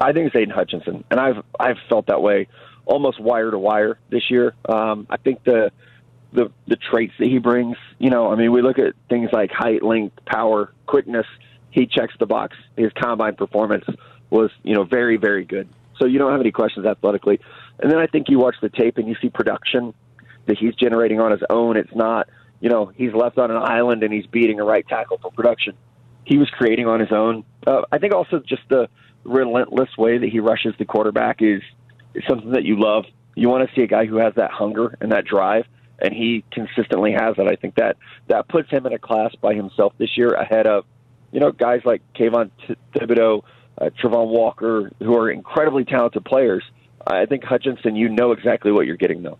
I 0.00 0.12
think 0.12 0.26
it's 0.26 0.36
Aidan 0.36 0.54
Hutchinson, 0.54 1.04
and 1.10 1.20
I've 1.20 1.42
I've 1.58 1.78
felt 1.88 2.06
that 2.06 2.22
way 2.22 2.48
almost 2.86 3.20
wire 3.20 3.50
to 3.50 3.58
wire 3.58 3.98
this 4.10 4.30
year. 4.30 4.54
Um, 4.68 5.06
I 5.08 5.16
think 5.16 5.44
the 5.44 5.72
the 6.32 6.50
the 6.66 6.76
traits 6.76 7.14
that 7.18 7.28
he 7.28 7.38
brings, 7.38 7.76
you 7.98 8.10
know, 8.10 8.30
I 8.30 8.36
mean, 8.36 8.52
we 8.52 8.62
look 8.62 8.78
at 8.78 8.94
things 9.08 9.30
like 9.32 9.50
height, 9.50 9.82
length, 9.82 10.18
power, 10.26 10.72
quickness. 10.86 11.26
He 11.70 11.86
checks 11.86 12.14
the 12.18 12.26
box. 12.26 12.56
His 12.76 12.92
combine 12.92 13.36
performance 13.36 13.84
was, 14.30 14.50
you 14.62 14.74
know, 14.74 14.84
very 14.84 15.16
very 15.16 15.44
good. 15.44 15.68
So 15.98 16.06
you 16.06 16.18
don't 16.18 16.32
have 16.32 16.40
any 16.40 16.50
questions 16.50 16.86
athletically. 16.86 17.40
And 17.78 17.90
then 17.90 17.98
I 17.98 18.06
think 18.06 18.28
you 18.28 18.38
watch 18.38 18.56
the 18.60 18.68
tape 18.68 18.98
and 18.98 19.08
you 19.08 19.16
see 19.22 19.30
production 19.30 19.94
that 20.46 20.58
he's 20.58 20.74
generating 20.74 21.20
on 21.20 21.30
his 21.30 21.42
own. 21.48 21.76
It's 21.76 21.94
not, 21.94 22.28
you 22.60 22.68
know, 22.68 22.86
he's 22.86 23.12
left 23.12 23.38
on 23.38 23.50
an 23.50 23.56
island 23.56 24.02
and 24.02 24.12
he's 24.12 24.26
beating 24.26 24.60
a 24.60 24.64
right 24.64 24.86
tackle 24.86 25.18
for 25.18 25.30
production. 25.30 25.74
He 26.24 26.36
was 26.36 26.50
creating 26.50 26.86
on 26.86 27.00
his 27.00 27.12
own. 27.12 27.44
Uh, 27.66 27.82
I 27.92 27.98
think 27.98 28.12
also 28.12 28.40
just 28.40 28.62
the 28.68 28.88
relentless 29.24 29.90
way 29.96 30.18
that 30.18 30.28
he 30.28 30.40
rushes 30.40 30.74
the 30.78 30.84
quarterback 30.84 31.40
is 31.40 31.62
is 32.14 32.22
something 32.28 32.52
that 32.52 32.64
you 32.64 32.78
love. 32.78 33.04
You 33.34 33.48
want 33.48 33.68
to 33.68 33.74
see 33.74 33.82
a 33.82 33.86
guy 33.86 34.06
who 34.06 34.16
has 34.16 34.34
that 34.36 34.50
hunger 34.50 34.96
and 35.00 35.10
that 35.12 35.24
drive, 35.24 35.64
and 35.98 36.14
he 36.14 36.44
consistently 36.52 37.12
has 37.12 37.34
it. 37.38 37.46
I 37.46 37.56
think 37.56 37.74
that 37.76 37.96
that 38.28 38.48
puts 38.48 38.70
him 38.70 38.86
in 38.86 38.92
a 38.92 38.98
class 38.98 39.34
by 39.40 39.54
himself 39.54 39.92
this 39.98 40.16
year, 40.16 40.30
ahead 40.30 40.66
of 40.66 40.84
you 41.32 41.40
know 41.40 41.50
guys 41.50 41.80
like 41.84 42.02
Kayvon 42.14 42.50
Thibodeaux, 42.94 43.42
uh, 43.80 43.90
Travon 44.02 44.28
Walker, 44.28 44.92
who 45.00 45.16
are 45.16 45.30
incredibly 45.30 45.84
talented 45.84 46.24
players. 46.24 46.62
I 47.06 47.26
think 47.26 47.44
Hutchinson, 47.44 47.96
you 47.96 48.08
know 48.08 48.32
exactly 48.32 48.72
what 48.72 48.86
you're 48.86 48.96
getting 48.96 49.22
though. 49.22 49.38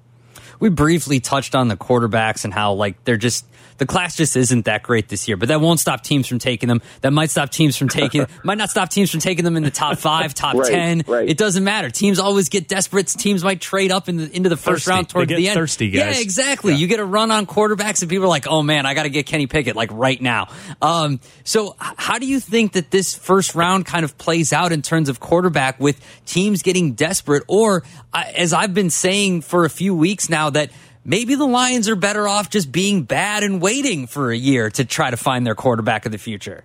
We 0.61 0.69
briefly 0.69 1.21
touched 1.21 1.55
on 1.55 1.69
the 1.69 1.77
quarterbacks 1.77 2.45
and 2.45 2.53
how 2.53 2.75
like 2.75 3.03
they're 3.05 3.17
just 3.17 3.47
the 3.79 3.87
class 3.87 4.17
just 4.17 4.37
isn't 4.37 4.67
that 4.67 4.83
great 4.83 5.09
this 5.09 5.27
year, 5.27 5.37
but 5.37 5.49
that 5.49 5.61
won't 5.61 5.81
stop 5.81 6.03
teams 6.03 6.27
from 6.27 6.39
taking 6.39 6.69
them. 6.69 6.83
That 7.01 7.13
might 7.13 7.31
stop 7.31 7.51
teams 7.51 7.77
from 7.77 7.89
taking, 7.89 8.27
might 8.45 8.59
not 8.59 8.71
stop 8.71 8.89
teams 8.89 9.11
from 9.11 9.21
taking 9.21 9.45
them 9.45 9.57
in 9.57 9.63
the 9.63 9.71
top 9.71 9.99
five, 9.99 10.35
top 10.35 10.55
right, 10.55 10.71
10. 10.71 11.05
Right. 11.07 11.29
It 11.29 11.37
doesn't 11.37 11.65
matter. 11.65 11.91
Teams 11.91 12.19
always 12.19 12.49
get 12.49 12.69
desperate. 12.69 13.09
Teams 13.09 13.43
might 13.43 13.61
trade 13.61 13.91
up 13.91 14.09
in 14.09 14.17
the, 14.17 14.37
into 14.37 14.49
the 14.49 14.57
first 14.57 14.85
thirsty. 14.85 14.91
round 14.91 15.09
towards 15.09 15.29
the 15.29 15.49
end. 15.49 15.55
Thirsty 15.55 15.91
guys. 15.91 16.17
Yeah, 16.17 16.23
exactly. 16.23 16.73
Yeah. 16.73 16.79
You 16.79 16.87
get 16.87 17.01
a 17.01 17.05
run 17.05 17.31
on 17.31 17.47
quarterbacks 17.47 18.03
and 18.03 18.11
people 18.11 18.27
are 18.27 18.29
like, 18.29 18.47
oh 18.47 18.63
man, 18.63 18.87
I 18.87 18.95
got 18.95 19.05
to 19.05 19.11
get 19.11 19.27
Kenny 19.27 19.47
Pickett 19.47 19.77
like 19.77 19.91
right 19.93 20.21
now. 20.21 20.49
Um, 20.81 21.21
so 21.43 21.77
how 21.79 22.19
do 22.19 22.27
you 22.27 22.41
think 22.41 22.73
that 22.73 22.91
this 22.91 23.15
first 23.15 23.55
round 23.55 23.87
kind 23.87 24.05
of 24.05 24.17
plays 24.19 24.53
out 24.53 24.73
in 24.73 24.83
terms 24.83 25.09
of 25.09 25.21
quarterback 25.21 25.81
with 25.81 26.01
teams 26.27 26.63
getting 26.63 26.93
desperate 26.95 27.43
or 27.49 27.83
as 28.13 28.53
I've 28.53 28.75
been 28.75 28.91
saying 28.91 29.43
for 29.43 29.65
a 29.65 29.71
few 29.71 29.95
weeks 29.95 30.29
now 30.29 30.51
that 30.51 30.71
maybe 31.05 31.35
the 31.35 31.47
Lions 31.47 31.89
are 31.89 31.97
better 31.97 32.27
off 32.27 32.51
just 32.51 32.73
being 32.73 33.03
bad 33.03 33.43
and 33.43 33.61
waiting 33.61 34.07
for 34.07 34.31
a 34.31 34.37
year 34.37 34.71
to 34.71 34.85
try 34.85 35.11
to 35.11 35.17
find 35.17 35.47
their 35.47 35.55
quarterback 35.55 36.07
of 36.07 36.13
the 36.13 36.19
future. 36.19 36.65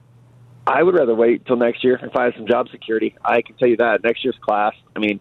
I 0.65 0.83
would 0.83 0.95
rather 0.95 1.15
wait 1.15 1.45
till 1.45 1.55
next 1.55 1.83
year 1.83 1.99
I 1.99 2.23
had 2.23 2.33
some 2.35 2.47
job 2.47 2.67
security. 2.69 3.15
I 3.23 3.41
can 3.41 3.55
tell 3.57 3.67
you 3.67 3.77
that 3.77 4.03
next 4.03 4.23
year's 4.23 4.37
class. 4.41 4.73
I 4.95 4.99
mean, 4.99 5.19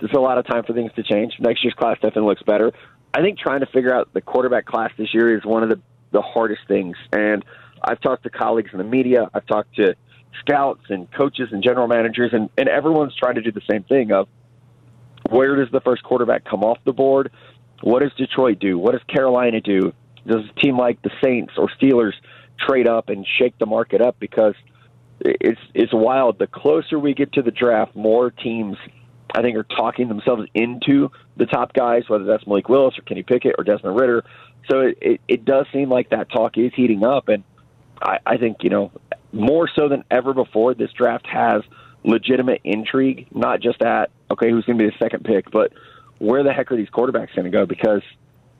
there's 0.00 0.12
a 0.12 0.20
lot 0.20 0.38
of 0.38 0.46
time 0.46 0.64
for 0.64 0.72
things 0.72 0.92
to 0.94 1.02
change. 1.02 1.34
Next 1.40 1.64
year's 1.64 1.74
class 1.74 1.96
definitely 1.96 2.28
looks 2.28 2.42
better. 2.42 2.72
I 3.12 3.20
think 3.22 3.38
trying 3.38 3.60
to 3.60 3.66
figure 3.66 3.94
out 3.94 4.12
the 4.12 4.20
quarterback 4.20 4.66
class 4.66 4.90
this 4.96 5.12
year 5.12 5.36
is 5.36 5.44
one 5.44 5.62
of 5.62 5.70
the 5.70 5.80
the 6.10 6.22
hardest 6.22 6.62
things. 6.68 6.96
And 7.12 7.44
I've 7.82 8.00
talked 8.00 8.22
to 8.22 8.30
colleagues 8.30 8.70
in 8.72 8.78
the 8.78 8.84
media. 8.84 9.28
I've 9.34 9.46
talked 9.46 9.76
to 9.76 9.94
scouts 10.40 10.82
and 10.88 11.10
coaches 11.12 11.48
and 11.52 11.62
general 11.62 11.86
managers, 11.86 12.30
and, 12.32 12.48
and 12.56 12.68
everyone's 12.68 13.14
trying 13.16 13.34
to 13.34 13.42
do 13.42 13.52
the 13.52 13.62
same 13.70 13.82
thing 13.82 14.12
of 14.12 14.28
where 15.28 15.56
does 15.56 15.70
the 15.70 15.80
first 15.80 16.02
quarterback 16.02 16.44
come 16.44 16.62
off 16.64 16.78
the 16.84 16.92
board? 16.92 17.30
What 17.82 18.02
does 18.02 18.12
Detroit 18.16 18.58
do? 18.58 18.78
What 18.78 18.92
does 18.92 19.02
Carolina 19.04 19.60
do? 19.60 19.92
Does 20.26 20.44
a 20.50 20.60
team 20.60 20.76
like 20.76 21.00
the 21.02 21.10
Saints 21.22 21.54
or 21.56 21.68
Steelers 21.80 22.12
trade 22.58 22.88
up 22.88 23.08
and 23.08 23.26
shake 23.38 23.56
the 23.58 23.66
market 23.66 24.00
up 24.00 24.16
because 24.18 24.54
it's 25.20 25.60
it's 25.74 25.92
wild. 25.92 26.38
The 26.38 26.46
closer 26.46 26.98
we 26.98 27.14
get 27.14 27.32
to 27.34 27.42
the 27.42 27.50
draft, 27.50 27.94
more 27.94 28.30
teams 28.30 28.76
I 29.34 29.42
think 29.42 29.56
are 29.56 29.64
talking 29.64 30.08
themselves 30.08 30.44
into 30.54 31.10
the 31.36 31.46
top 31.46 31.72
guys, 31.72 32.08
whether 32.08 32.24
that's 32.24 32.46
Malik 32.46 32.68
Willis 32.68 32.98
or 32.98 33.02
Kenny 33.02 33.22
Pickett 33.22 33.54
or 33.58 33.64
Desmond 33.64 33.98
Ridder. 33.98 34.24
So 34.70 34.80
it, 34.80 34.98
it, 35.00 35.20
it 35.28 35.44
does 35.44 35.66
seem 35.72 35.88
like 35.88 36.10
that 36.10 36.30
talk 36.30 36.56
is 36.56 36.72
heating 36.74 37.04
up, 37.04 37.28
and 37.28 37.44
I, 38.02 38.18
I 38.26 38.36
think 38.36 38.58
you 38.62 38.70
know 38.70 38.92
more 39.32 39.68
so 39.68 39.88
than 39.88 40.04
ever 40.10 40.34
before. 40.34 40.74
This 40.74 40.92
draft 40.92 41.26
has 41.26 41.62
legitimate 42.04 42.60
intrigue, 42.64 43.26
not 43.32 43.60
just 43.60 43.82
at 43.82 44.10
okay, 44.30 44.50
who's 44.50 44.64
going 44.64 44.78
to 44.78 44.84
be 44.84 44.90
the 44.90 44.96
second 44.98 45.24
pick, 45.24 45.50
but 45.50 45.72
where 46.18 46.42
the 46.42 46.52
heck 46.52 46.70
are 46.72 46.76
these 46.76 46.90
quarterbacks 46.90 47.34
going 47.34 47.44
to 47.44 47.50
go? 47.50 47.66
Because 47.66 48.02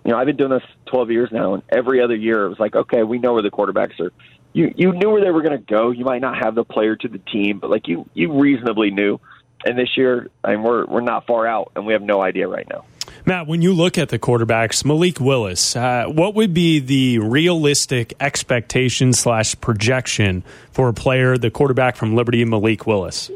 you 0.04 0.12
know 0.12 0.18
I've 0.18 0.26
been 0.26 0.36
doing 0.36 0.50
this 0.50 0.62
12 0.86 1.10
years 1.10 1.28
now, 1.32 1.54
and 1.54 1.62
every 1.68 2.00
other 2.02 2.16
year 2.16 2.44
it 2.44 2.48
was 2.48 2.58
like, 2.58 2.74
okay, 2.74 3.02
we 3.02 3.18
know 3.18 3.34
where 3.34 3.42
the 3.42 3.50
quarterbacks 3.50 3.98
are. 4.00 4.12
You 4.52 4.72
you 4.76 4.92
knew 4.92 5.10
where 5.10 5.22
they 5.22 5.30
were 5.30 5.42
going 5.42 5.58
to 5.58 5.64
go. 5.64 5.90
You 5.90 6.04
might 6.04 6.20
not 6.20 6.38
have 6.42 6.54
the 6.54 6.64
player 6.64 6.96
to 6.96 7.08
the 7.08 7.18
team, 7.18 7.58
but 7.58 7.70
like 7.70 7.88
you 7.88 8.08
you 8.14 8.32
reasonably 8.32 8.90
knew 8.90 9.20
and 9.64 9.78
this 9.78 9.96
year, 9.96 10.30
I 10.44 10.52
mean, 10.52 10.62
we're 10.62 10.86
we're 10.86 11.00
not 11.00 11.26
far 11.26 11.46
out, 11.46 11.72
and 11.76 11.86
we 11.86 11.92
have 11.92 12.02
no 12.02 12.22
idea 12.22 12.48
right 12.48 12.66
now. 12.68 12.84
Matt, 13.24 13.46
when 13.46 13.62
you 13.62 13.72
look 13.72 13.98
at 13.98 14.08
the 14.08 14.18
quarterbacks, 14.18 14.84
Malik 14.84 15.20
Willis, 15.20 15.74
uh, 15.74 16.06
what 16.06 16.34
would 16.34 16.54
be 16.54 16.78
the 16.78 17.18
realistic 17.18 18.14
expectation 18.20 19.12
slash 19.12 19.58
projection 19.60 20.44
for 20.70 20.88
a 20.88 20.94
player, 20.94 21.36
the 21.36 21.50
quarterback 21.50 21.96
from 21.96 22.14
Liberty, 22.14 22.44
Malik 22.44 22.86
Willis? 22.86 23.30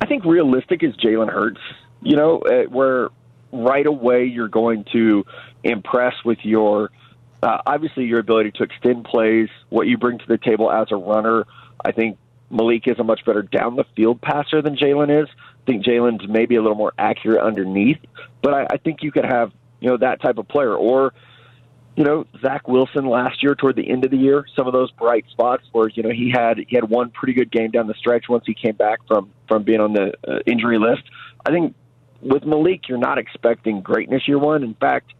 I 0.00 0.06
think 0.06 0.24
realistic 0.24 0.82
is 0.82 0.96
Jalen 0.96 1.30
Hurts. 1.30 1.60
You 2.02 2.16
know, 2.16 2.38
uh, 2.40 2.64
where 2.64 3.08
right 3.54 3.86
away 3.86 4.24
you're 4.24 4.48
going 4.48 4.84
to 4.92 5.24
impress 5.62 6.14
with 6.24 6.38
your 6.42 6.90
uh, 7.42 7.60
obviously 7.66 8.06
your 8.06 8.20
ability 8.20 8.52
to 8.52 8.62
extend 8.62 9.04
plays, 9.04 9.50
what 9.68 9.86
you 9.86 9.98
bring 9.98 10.18
to 10.18 10.26
the 10.26 10.38
table 10.38 10.72
as 10.72 10.88
a 10.90 10.96
runner. 10.96 11.44
I 11.84 11.92
think 11.92 12.16
Malik 12.50 12.88
is 12.88 12.98
a 12.98 13.04
much 13.04 13.24
better 13.26 13.42
down 13.42 13.76
the 13.76 13.84
field 13.94 14.20
passer 14.22 14.62
than 14.62 14.76
Jalen 14.76 15.22
is. 15.22 15.28
I 15.28 15.66
think 15.66 15.84
Jalen's 15.84 16.26
maybe 16.26 16.56
a 16.56 16.62
little 16.62 16.76
more 16.76 16.94
accurate 16.98 17.42
underneath, 17.42 17.98
but 18.42 18.54
I, 18.54 18.66
I 18.70 18.76
think 18.78 19.02
you 19.02 19.12
could 19.12 19.26
have 19.26 19.52
you 19.80 19.90
know 19.90 19.98
that 19.98 20.22
type 20.22 20.38
of 20.38 20.48
player 20.48 20.74
or 20.74 21.12
you 21.96 22.04
know 22.04 22.26
Zach 22.40 22.66
Wilson 22.66 23.06
last 23.06 23.42
year 23.42 23.54
toward 23.54 23.76
the 23.76 23.90
end 23.90 24.04
of 24.04 24.10
the 24.10 24.16
year. 24.16 24.46
Some 24.56 24.66
of 24.66 24.72
those 24.72 24.90
bright 24.92 25.26
spots 25.30 25.64
where 25.72 25.88
you 25.88 26.02
know 26.02 26.10
he 26.10 26.30
had 26.30 26.58
he 26.58 26.74
had 26.76 26.88
one 26.88 27.10
pretty 27.10 27.34
good 27.34 27.50
game 27.50 27.70
down 27.70 27.86
the 27.86 27.94
stretch 27.94 28.28
once 28.28 28.44
he 28.46 28.54
came 28.54 28.76
back 28.76 29.00
from 29.06 29.30
from 29.48 29.64
being 29.64 29.80
on 29.80 29.92
the 29.92 30.14
uh, 30.26 30.38
injury 30.46 30.78
list. 30.78 31.02
I 31.44 31.50
think 31.50 31.74
with 32.24 32.44
Malik, 32.44 32.88
you're 32.88 32.98
not 32.98 33.18
expecting 33.18 33.80
greatness 33.80 34.26
year 34.26 34.38
one. 34.38 34.62
In 34.62 34.74
fact, 34.74 35.12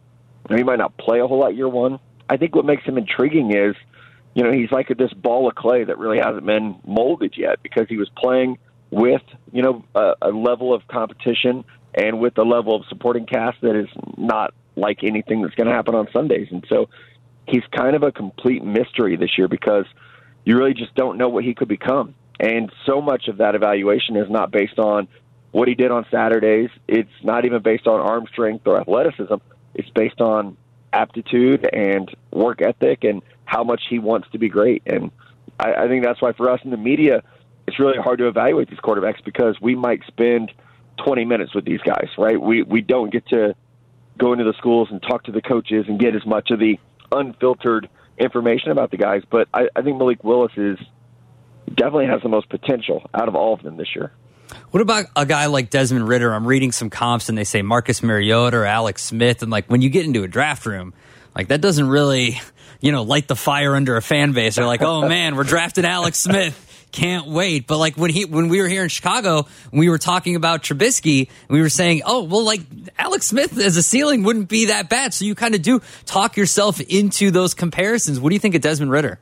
you 0.49 0.55
know, 0.55 0.57
he 0.57 0.63
might 0.63 0.79
not 0.79 0.97
play 0.97 1.19
a 1.19 1.27
whole 1.27 1.39
lot 1.39 1.55
year 1.55 1.69
one. 1.69 1.99
I 2.29 2.37
think 2.37 2.55
what 2.55 2.65
makes 2.65 2.83
him 2.83 2.97
intriguing 2.97 3.55
is 3.55 3.75
you 4.35 4.43
know, 4.43 4.51
he's 4.51 4.69
like 4.69 4.89
this 4.89 5.13
ball 5.13 5.47
of 5.47 5.55
clay 5.55 5.85
that 5.85 5.97
really 5.97 6.19
hasn't 6.19 6.45
been 6.45 6.75
molded 6.85 7.35
yet 7.37 7.63
because 7.63 7.87
he 7.87 7.95
was 7.95 8.09
playing 8.17 8.57
with, 8.91 9.21
you 9.51 9.63
know, 9.63 9.83
a, 9.95 10.13
a 10.21 10.29
level 10.29 10.73
of 10.73 10.85
competition 10.89 11.63
and 11.95 12.19
with 12.19 12.37
a 12.37 12.43
level 12.43 12.75
of 12.75 12.85
supporting 12.89 13.25
cast 13.25 13.61
that 13.61 13.79
is 13.79 13.87
not 14.17 14.53
like 14.75 15.03
anything 15.03 15.41
that's 15.41 15.55
going 15.55 15.67
to 15.67 15.73
happen 15.73 15.95
on 15.95 16.09
Sundays. 16.11 16.49
And 16.51 16.65
so 16.67 16.89
he's 17.47 17.63
kind 17.73 17.95
of 17.95 18.03
a 18.03 18.11
complete 18.11 18.61
mystery 18.61 19.15
this 19.15 19.37
year 19.37 19.47
because 19.47 19.85
you 20.43 20.57
really 20.57 20.73
just 20.73 20.93
don't 20.95 21.17
know 21.17 21.29
what 21.29 21.45
he 21.45 21.53
could 21.53 21.69
become. 21.69 22.13
And 22.37 22.69
so 22.85 23.01
much 23.01 23.29
of 23.29 23.37
that 23.37 23.55
evaluation 23.55 24.17
is 24.17 24.29
not 24.29 24.51
based 24.51 24.77
on 24.77 25.07
what 25.55 25.67
he 25.67 25.75
did 25.75 25.91
on 25.91 26.05
Saturdays. 26.11 26.69
It's 26.87 27.09
not 27.23 27.45
even 27.45 27.61
based 27.61 27.87
on 27.87 27.99
arm 27.99 28.25
strength 28.31 28.67
or 28.67 28.79
athleticism. 28.79 29.35
It's 29.73 29.89
based 29.89 30.21
on 30.21 30.57
aptitude 30.93 31.67
and 31.71 32.13
work 32.31 32.61
ethic 32.61 33.03
and– 33.03 33.21
how 33.45 33.63
much 33.63 33.83
he 33.89 33.99
wants 33.99 34.27
to 34.31 34.37
be 34.37 34.49
great. 34.49 34.83
And 34.85 35.11
I, 35.59 35.73
I 35.73 35.87
think 35.87 36.03
that's 36.03 36.21
why 36.21 36.33
for 36.33 36.49
us 36.49 36.59
in 36.63 36.71
the 36.71 36.77
media, 36.77 37.23
it's 37.67 37.79
really 37.79 37.97
hard 37.97 38.19
to 38.19 38.27
evaluate 38.27 38.69
these 38.69 38.79
quarterbacks 38.79 39.23
because 39.23 39.59
we 39.61 39.75
might 39.75 40.01
spend 40.07 40.51
20 41.03 41.25
minutes 41.25 41.55
with 41.55 41.65
these 41.65 41.81
guys, 41.81 42.09
right? 42.17 42.39
We 42.39 42.63
we 42.63 42.81
don't 42.81 43.11
get 43.11 43.27
to 43.29 43.55
go 44.17 44.33
into 44.33 44.45
the 44.45 44.53
schools 44.53 44.89
and 44.91 45.01
talk 45.01 45.23
to 45.23 45.31
the 45.31 45.41
coaches 45.41 45.85
and 45.87 45.99
get 45.99 46.15
as 46.15 46.25
much 46.25 46.51
of 46.51 46.59
the 46.59 46.79
unfiltered 47.11 47.89
information 48.17 48.71
about 48.71 48.91
the 48.91 48.97
guys. 48.97 49.23
But 49.29 49.47
I, 49.53 49.67
I 49.75 49.81
think 49.81 49.97
Malik 49.97 50.23
Willis 50.23 50.53
is 50.55 50.77
definitely 51.67 52.07
has 52.07 52.21
the 52.21 52.29
most 52.29 52.49
potential 52.49 53.09
out 53.13 53.27
of 53.27 53.35
all 53.35 53.53
of 53.53 53.61
them 53.61 53.77
this 53.77 53.89
year. 53.95 54.11
What 54.71 54.81
about 54.81 55.05
a 55.15 55.25
guy 55.25 55.45
like 55.47 55.69
Desmond 55.69 56.07
Ridder? 56.07 56.33
I'm 56.33 56.47
reading 56.47 56.71
some 56.71 56.89
comps 56.89 57.29
and 57.29 57.37
they 57.37 57.43
say 57.43 57.61
Marcus 57.61 58.03
Mariota 58.03 58.57
or 58.57 58.65
Alex 58.65 59.03
Smith, 59.03 59.41
and 59.41 59.51
like 59.51 59.67
when 59.67 59.81
you 59.81 59.89
get 59.89 60.05
into 60.05 60.23
a 60.23 60.27
draft 60.27 60.65
room, 60.65 60.93
like 61.35 61.47
that 61.47 61.61
doesn't 61.61 61.87
really 61.87 62.39
you 62.85 62.91
know, 62.91 63.03
light 63.03 63.27
the 63.27 63.35
fire 63.35 63.75
under 63.75 63.97
a 63.97 64.01
fan 64.01 64.33
base. 64.33 64.55
They're 64.55 64.65
like, 64.65 64.81
oh 64.81 65.01
man, 65.09 65.35
we're 65.35 65.43
drafting 65.43 65.85
Alex 65.85 66.19
Smith. 66.19 66.61
Can't 66.91 67.27
wait. 67.27 67.67
But 67.67 67.77
like 67.77 67.97
when 67.97 68.09
he 68.09 68.25
when 68.25 68.47
we 68.47 68.61
were 68.61 68.67
here 68.67 68.83
in 68.83 68.89
Chicago, 68.89 69.47
we 69.71 69.89
were 69.89 69.97
talking 69.97 70.35
about 70.35 70.63
Trubisky, 70.63 71.29
we 71.49 71.61
were 71.61 71.69
saying, 71.69 72.03
oh 72.05 72.23
well, 72.23 72.43
like 72.43 72.61
Alex 72.97 73.25
Smith 73.25 73.57
as 73.57 73.75
a 73.75 73.83
ceiling 73.83 74.23
wouldn't 74.23 74.47
be 74.47 74.65
that 74.65 74.87
bad. 74.87 75.13
So 75.13 75.25
you 75.25 75.35
kind 75.35 75.55
of 75.55 75.61
do 75.61 75.81
talk 76.05 76.37
yourself 76.37 76.79
into 76.79 77.31
those 77.31 77.53
comparisons. 77.53 78.19
What 78.19 78.29
do 78.29 78.35
you 78.35 78.39
think 78.39 78.55
of 78.55 78.61
Desmond 78.61 78.91
Ridder? 78.91 79.19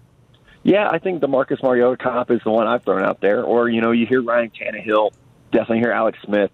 Yeah, 0.63 0.89
I 0.89 0.99
think 0.99 1.21
the 1.21 1.27
Marcus 1.27 1.61
Mariota 1.61 1.97
comp 2.01 2.31
is 2.31 2.39
the 2.43 2.51
one 2.51 2.67
I've 2.67 2.83
thrown 2.83 3.03
out 3.03 3.19
there. 3.21 3.43
Or 3.43 3.69
you 3.69 3.81
know, 3.81 3.91
you 3.91 4.05
hear 4.05 4.21
Ryan 4.21 4.49
Tannehill, 4.49 5.11
definitely 5.51 5.79
hear 5.79 5.91
Alex 5.91 6.17
Smith. 6.23 6.51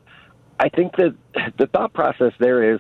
I 0.60 0.70
think 0.70 0.96
that 0.98 1.16
the 1.58 1.68
thought 1.68 1.94
process 1.94 2.34
there 2.40 2.74
is 2.74 2.80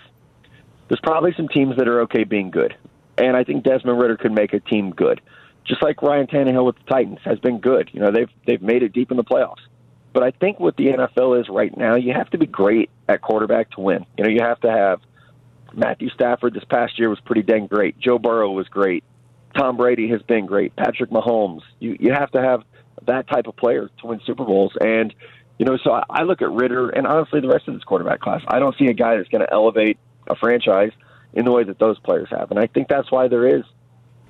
there's 0.87 1.01
probably 1.01 1.33
some 1.37 1.47
teams 1.47 1.77
that 1.77 1.87
are 1.87 2.01
okay 2.01 2.23
being 2.23 2.49
good 2.49 2.75
and 3.19 3.35
I 3.35 3.43
think 3.43 3.63
Desmond 3.63 3.99
Ridder 3.99 4.17
could 4.17 4.31
make 4.31 4.53
a 4.53 4.59
team 4.59 4.91
good. 4.91 5.21
Just 5.65 5.83
like 5.83 6.01
Ryan 6.01 6.27
Tannehill 6.27 6.65
with 6.65 6.77
the 6.77 6.83
Titans 6.85 7.19
has 7.25 7.37
been 7.39 7.59
good. 7.59 7.89
You 7.93 7.99
know, 7.99 8.11
they've 8.11 8.29
they've 8.47 8.61
made 8.61 8.81
it 8.81 8.93
deep 8.93 9.11
in 9.11 9.17
the 9.17 9.23
playoffs. 9.23 9.61
But 10.13 10.23
I 10.23 10.31
think 10.31 10.59
what 10.59 10.75
the 10.75 10.87
NFL 10.87 11.39
is 11.39 11.49
right 11.49 11.75
now, 11.77 11.95
you 11.95 12.13
have 12.13 12.29
to 12.31 12.39
be 12.39 12.47
great 12.47 12.89
at 13.07 13.21
quarterback 13.21 13.69
to 13.71 13.81
win. 13.81 14.05
You 14.17 14.23
know, 14.23 14.29
you 14.31 14.41
have 14.41 14.59
to 14.61 14.71
have 14.71 15.01
Matthew 15.73 16.09
Stafford 16.09 16.55
this 16.55 16.63
past 16.63 16.97
year 16.97 17.09
was 17.09 17.19
pretty 17.19 17.43
dang 17.43 17.67
great. 17.67 17.99
Joe 17.99 18.17
Burrow 18.17 18.51
was 18.51 18.67
great. 18.67 19.03
Tom 19.55 19.77
Brady 19.77 20.09
has 20.09 20.21
been 20.23 20.45
great. 20.45 20.75
Patrick 20.75 21.09
Mahomes. 21.09 21.61
You 21.79 21.97
you 21.99 22.13
have 22.13 22.31
to 22.31 22.41
have 22.41 22.63
that 23.05 23.27
type 23.27 23.47
of 23.47 23.55
player 23.55 23.89
to 24.01 24.07
win 24.07 24.19
Super 24.25 24.45
Bowls. 24.45 24.73
And 24.79 25.13
you 25.57 25.65
know, 25.65 25.77
so 25.83 25.91
I, 25.91 26.03
I 26.09 26.23
look 26.23 26.41
at 26.41 26.51
Ridder 26.51 26.89
and 26.89 27.05
honestly 27.05 27.41
the 27.41 27.47
rest 27.47 27.67
of 27.67 27.73
this 27.73 27.83
quarterback 27.83 28.19
class. 28.19 28.41
I 28.47 28.59
don't 28.59 28.75
see 28.77 28.85
a 28.85 28.93
guy 28.93 29.17
that's 29.17 29.29
going 29.29 29.41
to 29.41 29.51
elevate 29.51 29.97
a 30.27 30.35
franchise 30.35 30.91
in 31.33 31.45
the 31.45 31.51
way 31.51 31.63
that 31.63 31.79
those 31.79 31.99
players 31.99 32.27
have. 32.31 32.51
And 32.51 32.59
I 32.59 32.67
think 32.67 32.87
that's 32.87 33.11
why 33.11 33.27
there 33.27 33.45
is, 33.45 33.63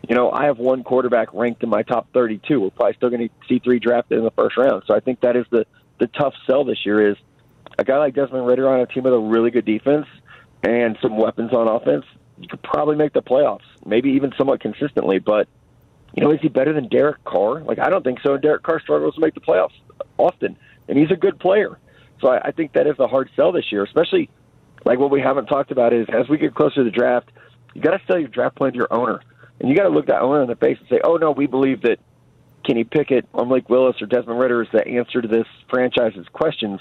you 0.08 0.16
know, 0.16 0.32
I 0.32 0.46
have 0.46 0.58
one 0.58 0.84
quarterback 0.84 1.34
ranked 1.34 1.64
in 1.64 1.70
my 1.70 1.84
top 1.84 2.08
32. 2.14 2.60
We're 2.60 2.70
probably 2.72 2.96
still 2.96 3.10
going 3.10 3.28
to 3.28 3.48
see 3.48 3.60
three 3.60 3.80
drafted 3.80 4.18
in 4.18 4.24
the 4.24 4.32
first 4.32 4.58
round. 4.58 4.84
So 4.88 4.96
I 4.96 5.00
think 5.00 5.22
that 5.22 5.36
is 5.36 5.46
the, 5.52 5.66
the 6.00 6.08
tough 6.08 6.34
sell 6.48 6.64
this 6.64 6.86
year 6.86 7.12
is 7.12 7.18
a 7.78 7.84
guy 7.84 7.98
like 7.98 8.16
Desmond 8.16 8.46
Ridder 8.48 8.68
on 8.68 8.80
a 8.80 8.86
team 8.86 9.04
with 9.04 9.14
a 9.14 9.20
really 9.20 9.52
good 9.52 9.66
defense 9.66 10.08
and 10.64 10.98
some 11.02 11.18
weapons 11.18 11.54
on 11.54 11.68
offense. 11.68 12.06
You 12.40 12.48
could 12.48 12.62
probably 12.64 12.96
make 12.96 13.14
the 13.14 13.22
playoffs, 13.22 13.66
maybe 13.86 14.12
even 14.12 14.32
somewhat 14.38 14.62
consistently. 14.62 15.20
But, 15.20 15.48
you 16.16 16.24
know, 16.24 16.32
is 16.32 16.40
he 16.42 16.48
better 16.48 16.74
than 16.74 16.88
Derek 16.88 17.24
Carr? 17.26 17.62
Like, 17.64 17.80
I 17.80 17.90
don't 17.90 18.04
think 18.04 18.20
so. 18.22 18.38
Derek 18.38 18.64
Carr 18.64 18.80
struggles 18.80 19.16
to 19.16 19.22
make 19.22 19.34
the 19.34 19.42
playoffs 19.42 19.78
often, 20.18 20.58
and 20.88 20.98
he's 20.98 21.12
a 21.12 21.16
good 21.16 21.40
player. 21.40 21.78
So 22.22 22.30
I, 22.30 22.48
I 22.48 22.52
think 22.52 22.74
that 22.74 22.88
is 22.88 22.98
a 23.00 23.08
hard 23.08 23.30
sell 23.36 23.52
this 23.52 23.72
year, 23.72 23.84
especially– 23.84 24.30
like 24.86 25.00
what 25.00 25.12
we 25.12 25.22
haven't 25.22 25.48
talked 25.48 25.72
about 25.72 25.94
is 25.94 26.08
as 26.10 26.30
we 26.30 26.38
get 26.38 26.56
closer 26.56 26.76
to 26.76 26.84
the 26.84 26.92
draft, 26.92 27.32
you 27.74 27.82
got 27.82 27.92
to 27.92 28.02
sell 28.08 28.20
your 28.20 28.30
draft 28.30 28.56
plan 28.56 28.72
to 28.72 28.78
your 28.78 28.92
owner, 28.92 29.22
and 29.60 29.70
you 29.70 29.76
got 29.76 29.84
to 29.84 29.90
look 29.90 30.08
that 30.08 30.22
owner 30.22 30.42
in 30.42 30.48
the 30.48 30.56
face 30.56 30.78
and 30.80 30.88
say, 30.90 31.00
"Oh 31.04 31.18
no, 31.18 31.32
we 31.32 31.48
believe 31.48 31.82
that 31.82 32.00
Kenny 32.66 32.84
Pickett 32.84 33.26
um, 33.34 33.42
or 33.42 33.46
Malik 33.46 33.70
Willis 33.70 34.02
or 34.02 34.06
Desmond 34.06 34.40
Ridder 34.40 34.62
is 34.64 34.70
the 34.72 34.86
answer 34.88 35.22
to 35.22 35.28
this 35.28 35.48
franchise's 35.70 36.28
questions." 36.32 36.80